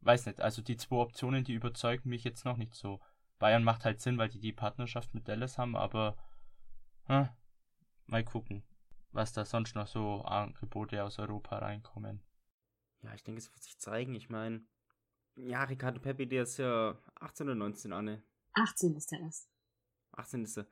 weiß 0.00 0.26
nicht, 0.26 0.40
also 0.40 0.62
die 0.62 0.76
zwei 0.76 0.96
Optionen, 0.96 1.44
die 1.44 1.54
überzeugen 1.54 2.08
mich 2.08 2.24
jetzt 2.24 2.44
noch 2.44 2.56
nicht 2.56 2.74
so. 2.74 3.00
Bayern 3.38 3.64
macht 3.64 3.84
halt 3.84 4.00
Sinn, 4.00 4.18
weil 4.18 4.28
die 4.28 4.40
die 4.40 4.52
Partnerschaft 4.52 5.14
mit 5.14 5.28
Dallas 5.28 5.58
haben, 5.58 5.76
aber 5.76 6.16
hm, 7.06 7.28
mal 8.06 8.24
gucken, 8.24 8.62
was 9.12 9.32
da 9.32 9.44
sonst 9.44 9.74
noch 9.74 9.86
so 9.86 10.22
Angebote 10.22 11.02
aus 11.02 11.18
Europa 11.18 11.58
reinkommen. 11.58 12.22
Ja, 13.02 13.14
ich 13.14 13.22
denke, 13.22 13.38
es 13.38 13.52
wird 13.52 13.62
sich 13.62 13.78
zeigen. 13.78 14.14
Ich 14.14 14.28
meine, 14.28 14.62
ja, 15.36 15.62
Ricardo 15.64 16.00
Pepi, 16.00 16.26
der 16.26 16.42
ist 16.42 16.58
ja 16.58 16.98
18 17.20 17.46
oder 17.46 17.54
19, 17.54 17.92
Anne. 17.92 18.22
18 18.58 18.96
ist 18.96 19.12
er 19.12 19.20
erst. 19.20 19.48
18 20.12 20.44
ist 20.44 20.58
er. 20.58 20.66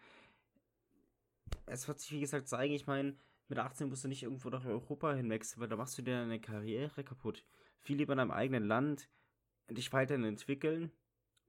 Es 1.66 1.86
wird 1.86 2.00
sich, 2.00 2.12
wie 2.12 2.20
gesagt, 2.20 2.48
zeigen. 2.48 2.74
Ich 2.74 2.86
meine, 2.86 3.16
mit 3.48 3.58
18 3.58 3.88
musst 3.88 4.04
du 4.04 4.08
nicht 4.08 4.22
irgendwo 4.22 4.50
nach 4.50 4.64
Europa 4.64 5.14
hinwechseln, 5.14 5.60
weil 5.60 5.68
da 5.68 5.76
machst 5.76 5.96
du 5.98 6.02
dir 6.02 6.20
deine 6.20 6.40
Karriere 6.40 7.04
kaputt. 7.04 7.44
Viel 7.80 7.96
lieber 7.96 8.14
in 8.14 8.18
deinem 8.18 8.30
eigenen 8.30 8.64
Land 8.64 9.08
dich 9.70 9.92
weiterhin 9.92 10.24
entwickeln 10.24 10.92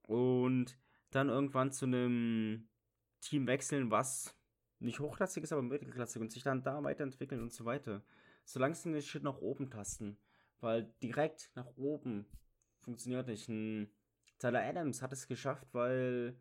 und 0.04 0.78
dann 1.12 1.30
irgendwann 1.30 1.72
zu 1.72 1.86
einem 1.86 2.68
Team 3.22 3.48
wechseln, 3.48 3.92
was 3.92 4.36
nicht 4.80 5.00
hochklassig 5.00 5.44
ist, 5.44 5.52
aber 5.52 5.62
mittelklassig 5.62 6.22
und 6.22 6.32
sich 6.32 6.44
dann 6.44 6.64
da 6.64 6.84
weiterentwickeln 6.84 7.42
und 7.42 7.52
so 7.52 7.66
weiter. 7.66 8.04
Solange 8.46 8.76
sie 8.76 8.92
den 8.92 9.02
Schritt 9.02 9.24
nach 9.24 9.38
oben 9.38 9.70
tasten, 9.70 10.18
weil 10.60 10.94
direkt 11.02 11.52
nach 11.56 11.68
oben 11.76 12.26
funktioniert 12.82 13.28
nicht. 13.28 13.50
Ein 13.50 13.90
Tyler 14.40 14.64
Adams 14.64 15.02
hat 15.02 15.14
es 15.14 15.28
geschafft, 15.28 15.68
weil 15.74 16.38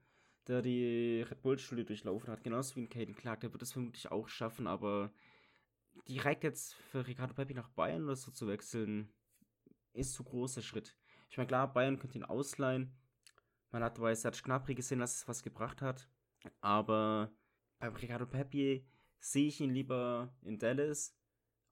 der 0.47 0.63
die 0.63 1.23
Red 1.23 1.43
Bull-Schule 1.43 1.85
durchlaufen 1.85 2.31
hat, 2.31 2.45
genauso 2.45 2.77
wie 2.77 2.83
ein 2.83 2.89
Caden 2.89 3.17
Clark, 3.17 3.41
der 3.41 3.53
wird 3.53 3.63
es 3.63 3.73
vermutlich 3.73 4.11
auch 4.11 4.29
schaffen, 4.29 4.67
aber 4.67 5.13
direkt 6.09 6.45
jetzt 6.45 6.75
für 6.75 7.07
Ricardo 7.07 7.35
Pepi 7.35 7.55
nach 7.55 7.69
Bayern 7.71 8.05
oder 8.05 8.17
so 8.17 8.31
zu 8.31 8.47
wechseln, 8.47 9.13
ist 9.93 10.13
zu 10.13 10.25
großer 10.25 10.63
Schritt. 10.63 10.97
Ich 11.31 11.37
meine, 11.37 11.49
klar, 11.49 11.73
Bayern 11.73 11.99
könnte 11.99 12.19
ihn 12.19 12.25
ausleihen. 12.25 12.97
Man 13.71 13.83
hat 13.83 13.99
bei 13.99 14.15
Serge 14.15 14.41
Gnabry 14.45 14.75
gesehen, 14.75 15.01
dass 15.01 15.17
es 15.17 15.29
was 15.29 15.43
gebracht 15.43 15.83
hat. 15.83 16.09
Aber 16.61 17.33
beim 17.79 17.95
Ricardo 17.95 18.27
Pepi 18.27 18.87
sehe 19.19 19.49
ich 19.49 19.61
ihn 19.61 19.75
lieber 19.75 20.33
in 20.43 20.59
Dallas. 20.59 21.17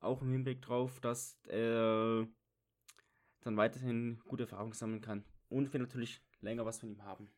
Auch 0.00 0.20
im 0.20 0.32
Hinblick 0.32 0.60
drauf, 0.62 1.00
dass 1.00 1.38
er 1.44 2.26
dann 3.40 3.56
weiterhin 3.56 4.20
gute 4.26 4.44
Erfahrungen 4.44 4.72
sammeln 4.72 5.00
kann. 5.00 5.24
Und 5.54 5.72
wir 5.72 5.78
natürlich 5.78 6.20
länger 6.40 6.66
was 6.66 6.78
von 6.78 6.90
ihm 6.90 7.04
haben. 7.04 7.30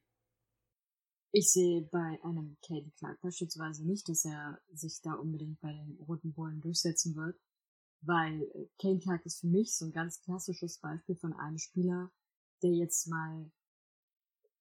Ich 1.33 1.52
sehe 1.52 1.83
bei 1.83 2.18
einem 2.22 2.57
Caden 2.66 2.90
Clark 2.94 3.20
beispielsweise 3.20 3.87
nicht, 3.87 4.09
dass 4.09 4.24
er 4.24 4.59
sich 4.72 5.02
da 5.02 5.12
unbedingt 5.12 5.61
bei 5.61 5.70
den 5.70 5.98
Roten 6.00 6.33
Bullen 6.33 6.62
durchsetzen 6.62 7.14
wird, 7.14 7.38
weil 8.00 8.40
äh, 8.40 8.68
Caden 8.81 9.00
Clark 9.00 9.26
ist 9.26 9.40
für 9.40 9.48
mich 9.48 9.76
so 9.76 9.85
ein 9.85 9.92
ganz 9.92 10.22
klassisches 10.22 10.79
Beispiel 10.79 11.14
von 11.16 11.35
einem 11.35 11.59
Spieler, 11.59 12.11
der 12.62 12.70
jetzt 12.70 13.07
mal 13.07 13.52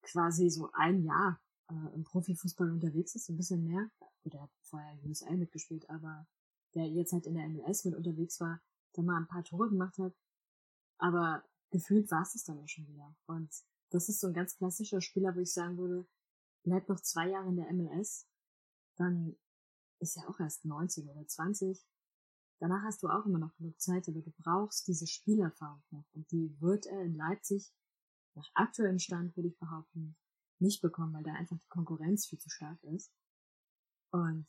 quasi 0.02 0.50
so 0.50 0.70
ein 0.74 1.06
Jahr 1.06 1.40
äh, 1.70 1.96
im 1.96 2.04
Profifußball 2.04 2.70
unterwegs 2.70 3.16
ist, 3.16 3.30
ein 3.30 3.38
bisschen 3.38 3.64
mehr. 3.64 3.90
Gut, 4.24 4.34
er 4.34 4.42
hat 4.42 4.52
vorher 4.64 5.00
USA 5.06 5.32
mitgespielt, 5.32 5.90
aber 5.90 6.28
der 6.74 6.90
jetzt 6.90 7.14
halt 7.14 7.26
in 7.26 7.36
der 7.36 7.48
MLS 7.48 7.86
mit 7.86 7.96
unterwegs 7.96 8.38
war, 8.42 8.62
der 8.98 9.06
mal 9.06 9.16
ein 9.16 9.28
paar 9.28 9.46
Tore 9.46 9.70
gemacht 9.70 9.98
hat, 9.98 10.14
aber 10.98 11.46
gefühlt 11.76 12.10
war 12.10 12.22
es 12.22 12.32
das 12.32 12.46
dann 12.46 12.58
auch 12.60 12.70
schon 12.70 12.88
wieder. 12.88 13.14
Und 13.26 13.52
das 13.90 14.08
ist 14.08 14.22
so 14.22 14.28
ein 14.28 14.34
ganz 14.34 14.56
klassischer 14.56 15.02
Spieler, 15.02 15.36
wo 15.36 15.42
ich 15.42 15.52
sagen 15.52 15.78
würde, 15.78 16.08
bleibt 16.64 16.88
noch 16.88 17.02
zwei 17.02 17.30
Jahre 17.30 17.50
in 17.50 17.58
der 17.58 17.72
MLS, 17.74 18.28
dann 18.96 19.36
ist 20.00 20.16
er 20.16 20.30
auch 20.30 20.40
erst 20.40 20.64
19 20.64 21.10
oder 21.10 21.28
20. 21.28 21.86
Danach 22.60 22.84
hast 22.84 23.04
du 23.04 23.10
auch 23.10 23.26
immer 23.26 23.40
noch 23.40 23.54
genug 23.58 23.80
Zeit, 23.82 24.08
aber 24.08 24.22
du 24.22 24.32
brauchst 24.38 24.88
diese 24.88 25.06
Spielerfahrung 25.06 25.84
noch. 25.92 26.06
Und 26.14 26.32
die 26.32 26.56
wird 26.62 26.86
er 26.86 27.02
in 27.02 27.18
Leipzig 27.18 27.74
nach 28.36 28.50
aktuellem 28.54 29.00
Stand, 29.00 29.36
würde 29.36 29.50
ich 29.50 29.60
behaupten, 29.60 30.16
nicht 30.60 30.82
bekommen, 30.82 31.14
weil 31.14 31.24
da 31.24 31.34
einfach 31.34 31.60
die 31.60 31.68
Konkurrenz 31.68 32.26
viel 32.26 32.40
zu 32.40 32.50
stark 32.50 32.82
ist. 32.84 33.12
Und 34.12 34.48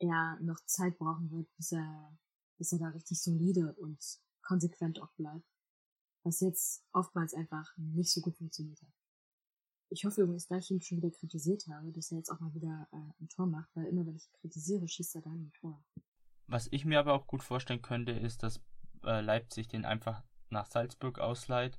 er 0.00 0.40
noch 0.40 0.58
Zeit 0.66 0.98
brauchen 0.98 1.30
wird, 1.30 1.48
bis 1.54 1.70
er, 1.70 2.18
bis 2.58 2.72
er 2.72 2.80
da 2.80 2.88
richtig 2.88 3.22
solide 3.22 3.72
und 3.74 4.00
konsequent 4.42 5.00
auch 5.00 5.12
bleibt. 5.12 5.53
Was 6.24 6.40
jetzt 6.40 6.84
oftmals 6.92 7.34
einfach 7.34 7.76
nicht 7.76 8.10
so 8.10 8.20
gut 8.20 8.36
funktioniert 8.36 8.80
hat. 8.82 8.92
Ich 9.90 10.04
hoffe 10.04 10.22
übrigens, 10.22 10.48
da 10.48 10.56
ich 10.56 10.70
ihn 10.70 10.80
schon 10.80 10.98
wieder 10.98 11.10
kritisiert 11.10 11.66
habe, 11.68 11.92
dass 11.92 12.10
er 12.10 12.18
jetzt 12.18 12.30
auch 12.30 12.40
mal 12.40 12.52
wieder 12.54 12.88
äh, 12.90 13.22
ein 13.22 13.28
Tor 13.28 13.46
macht, 13.46 13.68
weil 13.74 13.86
immer 13.86 14.04
wenn 14.04 14.16
ich 14.16 14.28
kritisiere, 14.40 14.88
schießt 14.88 15.14
er 15.16 15.22
dann 15.22 15.44
ein 15.44 15.52
Tor. 15.52 15.84
Was 16.46 16.68
ich 16.72 16.84
mir 16.84 16.98
aber 16.98 17.12
auch 17.12 17.26
gut 17.26 17.42
vorstellen 17.42 17.82
könnte, 17.82 18.12
ist, 18.12 18.42
dass 18.42 18.60
äh, 19.04 19.20
Leipzig 19.20 19.68
den 19.68 19.84
einfach 19.84 20.24
nach 20.50 20.66
Salzburg 20.66 21.18
ausleiht, 21.18 21.78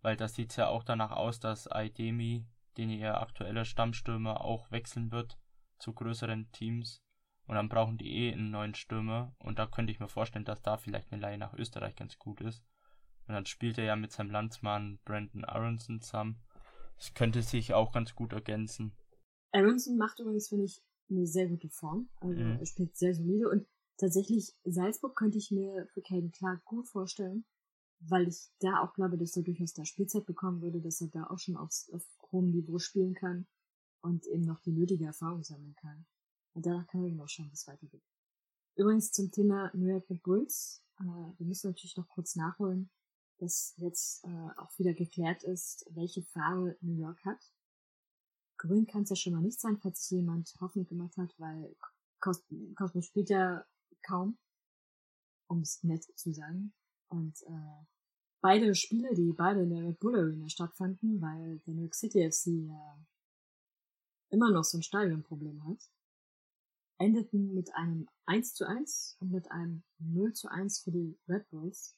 weil 0.00 0.16
das 0.16 0.34
sieht 0.34 0.56
ja 0.56 0.68
auch 0.68 0.82
danach 0.82 1.12
aus, 1.12 1.38
dass 1.38 1.70
Aidemi, 1.70 2.46
den 2.76 2.90
ihr 2.90 3.20
aktueller 3.20 3.64
Stammstürmer, 3.64 4.40
auch 4.40 4.70
wechseln 4.70 5.12
wird 5.12 5.38
zu 5.78 5.92
größeren 5.92 6.50
Teams. 6.52 7.02
Und 7.46 7.56
dann 7.56 7.68
brauchen 7.68 7.98
die 7.98 8.12
eh 8.12 8.32
einen 8.32 8.50
neuen 8.50 8.74
Stürmer. 8.74 9.34
Und 9.38 9.58
da 9.58 9.66
könnte 9.66 9.92
ich 9.92 10.00
mir 10.00 10.08
vorstellen, 10.08 10.44
dass 10.44 10.62
da 10.62 10.78
vielleicht 10.78 11.12
eine 11.12 11.20
Leihe 11.20 11.38
nach 11.38 11.54
Österreich 11.54 11.96
ganz 11.96 12.18
gut 12.18 12.40
ist. 12.40 12.64
Und 13.32 13.36
dann 13.36 13.46
spielt 13.46 13.78
er 13.78 13.84
ja 13.84 13.96
mit 13.96 14.12
seinem 14.12 14.30
Landsmann 14.30 14.98
Brandon 15.06 15.46
Aronson 15.46 16.02
zusammen. 16.02 16.36
Das 16.98 17.14
könnte 17.14 17.40
sich 17.40 17.72
auch 17.72 17.90
ganz 17.90 18.14
gut 18.14 18.34
ergänzen. 18.34 18.92
Aronson 19.52 19.96
macht 19.96 20.20
übrigens, 20.20 20.50
finde 20.50 20.66
ich, 20.66 20.82
eine 21.08 21.26
sehr 21.26 21.48
gute 21.48 21.70
Form. 21.70 22.10
Also 22.20 22.38
Mhm. 22.42 22.58
er 22.60 22.66
spielt 22.66 22.94
sehr 22.94 23.14
solide 23.14 23.48
und 23.48 23.66
tatsächlich 23.96 24.52
Salzburg 24.64 25.16
könnte 25.16 25.38
ich 25.38 25.50
mir 25.50 25.88
für 25.94 26.02
Caden 26.02 26.30
Clark 26.30 26.62
gut 26.66 26.86
vorstellen, 26.88 27.46
weil 28.00 28.28
ich 28.28 28.50
da 28.60 28.82
auch 28.82 28.92
glaube, 28.92 29.16
dass 29.16 29.34
er 29.34 29.44
durchaus 29.44 29.72
da 29.72 29.86
Spielzeit 29.86 30.26
bekommen 30.26 30.60
würde, 30.60 30.82
dass 30.82 31.00
er 31.00 31.08
da 31.08 31.24
auch 31.28 31.38
schon 31.38 31.56
aufs, 31.56 31.90
auf 31.90 32.04
hohem 32.32 32.50
Niveau 32.50 32.78
spielen 32.78 33.14
kann 33.14 33.46
und 34.02 34.26
eben 34.26 34.44
noch 34.44 34.60
die 34.60 34.72
nötige 34.72 35.06
Erfahrung 35.06 35.42
sammeln 35.42 35.74
kann. 35.76 36.04
Und 36.52 36.66
danach 36.66 36.86
kann 36.86 37.00
man 37.00 37.08
eben 37.08 37.20
auch 37.22 37.28
schauen, 37.28 37.48
es 37.50 37.66
weitergeht. 37.66 38.04
Übrigens 38.76 39.10
zum 39.10 39.30
Thema 39.30 39.70
New 39.72 39.88
York 39.88 40.06
Bulls. 40.22 40.84
Äh, 41.00 41.04
wir 41.04 41.46
müssen 41.46 41.68
natürlich 41.68 41.96
noch 41.96 42.08
kurz 42.08 42.36
nachholen, 42.36 42.90
dass 43.42 43.74
jetzt 43.76 44.24
äh, 44.24 44.48
auch 44.56 44.78
wieder 44.78 44.94
geklärt 44.94 45.42
ist, 45.42 45.84
welche 45.90 46.22
Farbe 46.22 46.76
New 46.80 46.96
York 46.96 47.24
hat. 47.24 47.52
Grün 48.56 48.86
kann 48.86 49.02
es 49.02 49.10
ja 49.10 49.16
schon 49.16 49.32
mal 49.32 49.42
nicht 49.42 49.60
sein, 49.60 49.78
falls 49.78 50.06
sich 50.06 50.18
jemand 50.18 50.54
Hoffnung 50.60 50.86
gemacht 50.86 51.16
hat, 51.16 51.34
weil 51.38 51.74
Cosmo 52.20 53.00
spielt 53.00 53.30
ja 53.30 53.66
kaum, 54.02 54.38
um 55.48 55.62
es 55.62 55.82
nett 55.82 56.04
zu 56.16 56.32
sagen. 56.32 56.72
Und 57.08 57.42
äh, 57.42 57.86
beide 58.40 58.76
Spiele, 58.76 59.12
die 59.14 59.32
beide 59.32 59.62
in 59.62 59.70
der 59.70 59.82
Red 59.82 59.98
Bull 59.98 60.16
Arena 60.16 60.48
stattfanden, 60.48 61.20
weil 61.20 61.58
der 61.66 61.74
New 61.74 61.82
York 61.82 61.96
City 61.96 62.30
FC 62.30 62.46
ja 62.68 62.98
immer 64.30 64.52
noch 64.52 64.62
so 64.62 64.78
ein 64.78 64.84
Stadionproblem 64.84 65.66
hat, 65.66 65.90
endeten 66.98 67.52
mit 67.52 67.74
einem 67.74 68.08
1 68.26 68.54
zu 68.54 68.68
1 68.68 69.16
und 69.18 69.32
mit 69.32 69.50
einem 69.50 69.82
0 69.98 70.32
zu 70.32 70.48
1 70.48 70.78
für 70.78 70.92
die 70.92 71.18
Red 71.28 71.50
Bulls. 71.50 71.96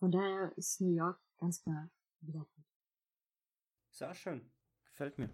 Von 0.00 0.10
daher 0.10 0.56
ist 0.56 0.80
New 0.80 0.94
York 0.94 1.20
ganz 1.36 1.62
klar 1.62 1.90
wieder 2.20 2.40
gut. 2.40 2.64
Sehr 3.90 4.14
schön. 4.14 4.50
Gefällt 4.86 5.18
mir. 5.18 5.28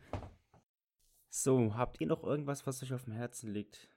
So, 1.28 1.76
habt 1.76 2.00
ihr 2.00 2.08
noch 2.08 2.24
irgendwas, 2.24 2.66
was 2.66 2.82
euch 2.82 2.92
auf 2.92 3.04
dem 3.04 3.12
Herzen 3.12 3.52
liegt? 3.52 3.88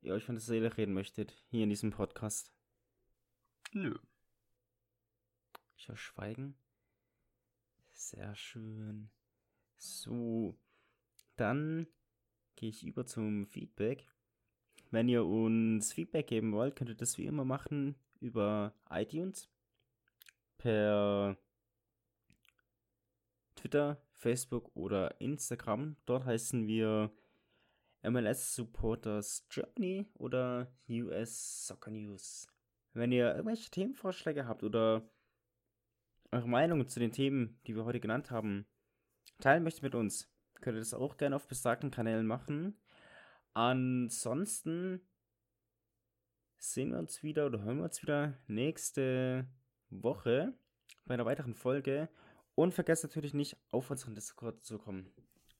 Ihr 0.00 0.14
euch 0.14 0.24
von 0.24 0.36
der 0.36 0.42
Seele 0.42 0.74
reden 0.74 0.94
möchtet, 0.94 1.32
hier 1.50 1.64
in 1.64 1.68
diesem 1.68 1.90
Podcast? 1.90 2.50
Nö. 3.72 3.98
Ich 5.76 5.88
höre 5.88 5.98
Schweigen. 5.98 6.56
Sehr 7.92 8.34
schön. 8.36 9.10
So, 9.76 10.58
dann 11.36 11.86
gehe 12.56 12.70
ich 12.70 12.86
über 12.86 13.04
zum 13.04 13.46
Feedback. 13.46 14.08
Wenn 14.90 15.10
ihr 15.10 15.26
uns 15.26 15.92
Feedback 15.92 16.28
geben 16.28 16.52
wollt, 16.52 16.74
könnt 16.74 16.88
ihr 16.88 16.96
das 16.96 17.18
wie 17.18 17.26
immer 17.26 17.44
machen 17.44 17.96
über 18.20 18.74
iTunes, 18.88 19.53
per 20.64 21.36
Twitter, 23.54 24.02
Facebook 24.12 24.74
oder 24.74 25.20
Instagram. 25.20 25.96
Dort 26.06 26.24
heißen 26.24 26.66
wir 26.66 27.12
MLS 28.02 28.54
Supporters 28.54 29.46
Germany 29.50 30.06
oder 30.14 30.72
US 30.88 31.66
Soccer 31.66 31.90
News. 31.90 32.48
Wenn 32.94 33.12
ihr 33.12 33.32
irgendwelche 33.34 33.70
Themenvorschläge 33.70 34.46
habt 34.46 34.62
oder 34.62 35.06
eure 36.32 36.48
Meinung 36.48 36.88
zu 36.88 36.98
den 36.98 37.12
Themen, 37.12 37.60
die 37.66 37.76
wir 37.76 37.84
heute 37.84 38.00
genannt 38.00 38.30
haben, 38.30 38.64
teilen 39.40 39.64
möchtet 39.64 39.82
mit 39.82 39.94
uns, 39.94 40.32
könnt 40.62 40.78
ihr 40.78 40.80
das 40.80 40.94
auch 40.94 41.18
gerne 41.18 41.36
auf 41.36 41.46
besagten 41.46 41.90
Kanälen 41.90 42.26
machen. 42.26 42.80
Ansonsten 43.52 45.02
sehen 46.56 46.92
wir 46.92 46.98
uns 46.98 47.22
wieder 47.22 47.44
oder 47.44 47.60
hören 47.60 47.76
wir 47.76 47.84
uns 47.84 48.00
wieder 48.00 48.38
nächste 48.46 49.46
Woche 49.90 50.54
bei 51.04 51.14
einer 51.14 51.26
weiteren 51.26 51.54
Folge. 51.54 52.08
Und 52.54 52.72
vergesst 52.72 53.02
natürlich 53.02 53.34
nicht, 53.34 53.56
auf 53.70 53.90
unseren 53.90 54.14
Discord 54.14 54.64
zu 54.64 54.78
kommen. 54.78 55.12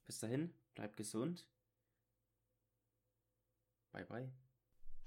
Bis 0.06 0.20
dahin, 0.20 0.54
bleibt 0.74 0.96
gesund. 0.96 1.46
Bye, 3.92 4.04
bye. 4.04 4.32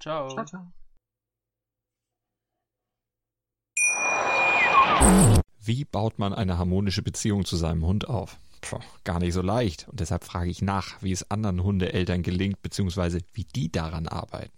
Ciao. 0.00 0.28
Ciao, 0.30 0.44
ciao. 0.44 0.72
Wie 5.60 5.84
baut 5.84 6.18
man 6.18 6.32
eine 6.34 6.58
harmonische 6.58 7.02
Beziehung 7.02 7.44
zu 7.44 7.56
seinem 7.56 7.84
Hund 7.84 8.08
auf? 8.08 8.38
Puh, 8.60 8.80
gar 9.04 9.18
nicht 9.18 9.34
so 9.34 9.42
leicht. 9.42 9.86
Und 9.88 10.00
deshalb 10.00 10.24
frage 10.24 10.50
ich 10.50 10.62
nach, 10.62 11.02
wie 11.02 11.12
es 11.12 11.30
anderen 11.30 11.62
Hundeeltern 11.62 12.22
gelingt, 12.22 12.62
beziehungsweise 12.62 13.20
wie 13.32 13.44
die 13.44 13.70
daran 13.70 14.08
arbeiten. 14.08 14.57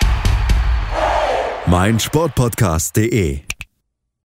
meinsportpodcast.de. 1.67 3.50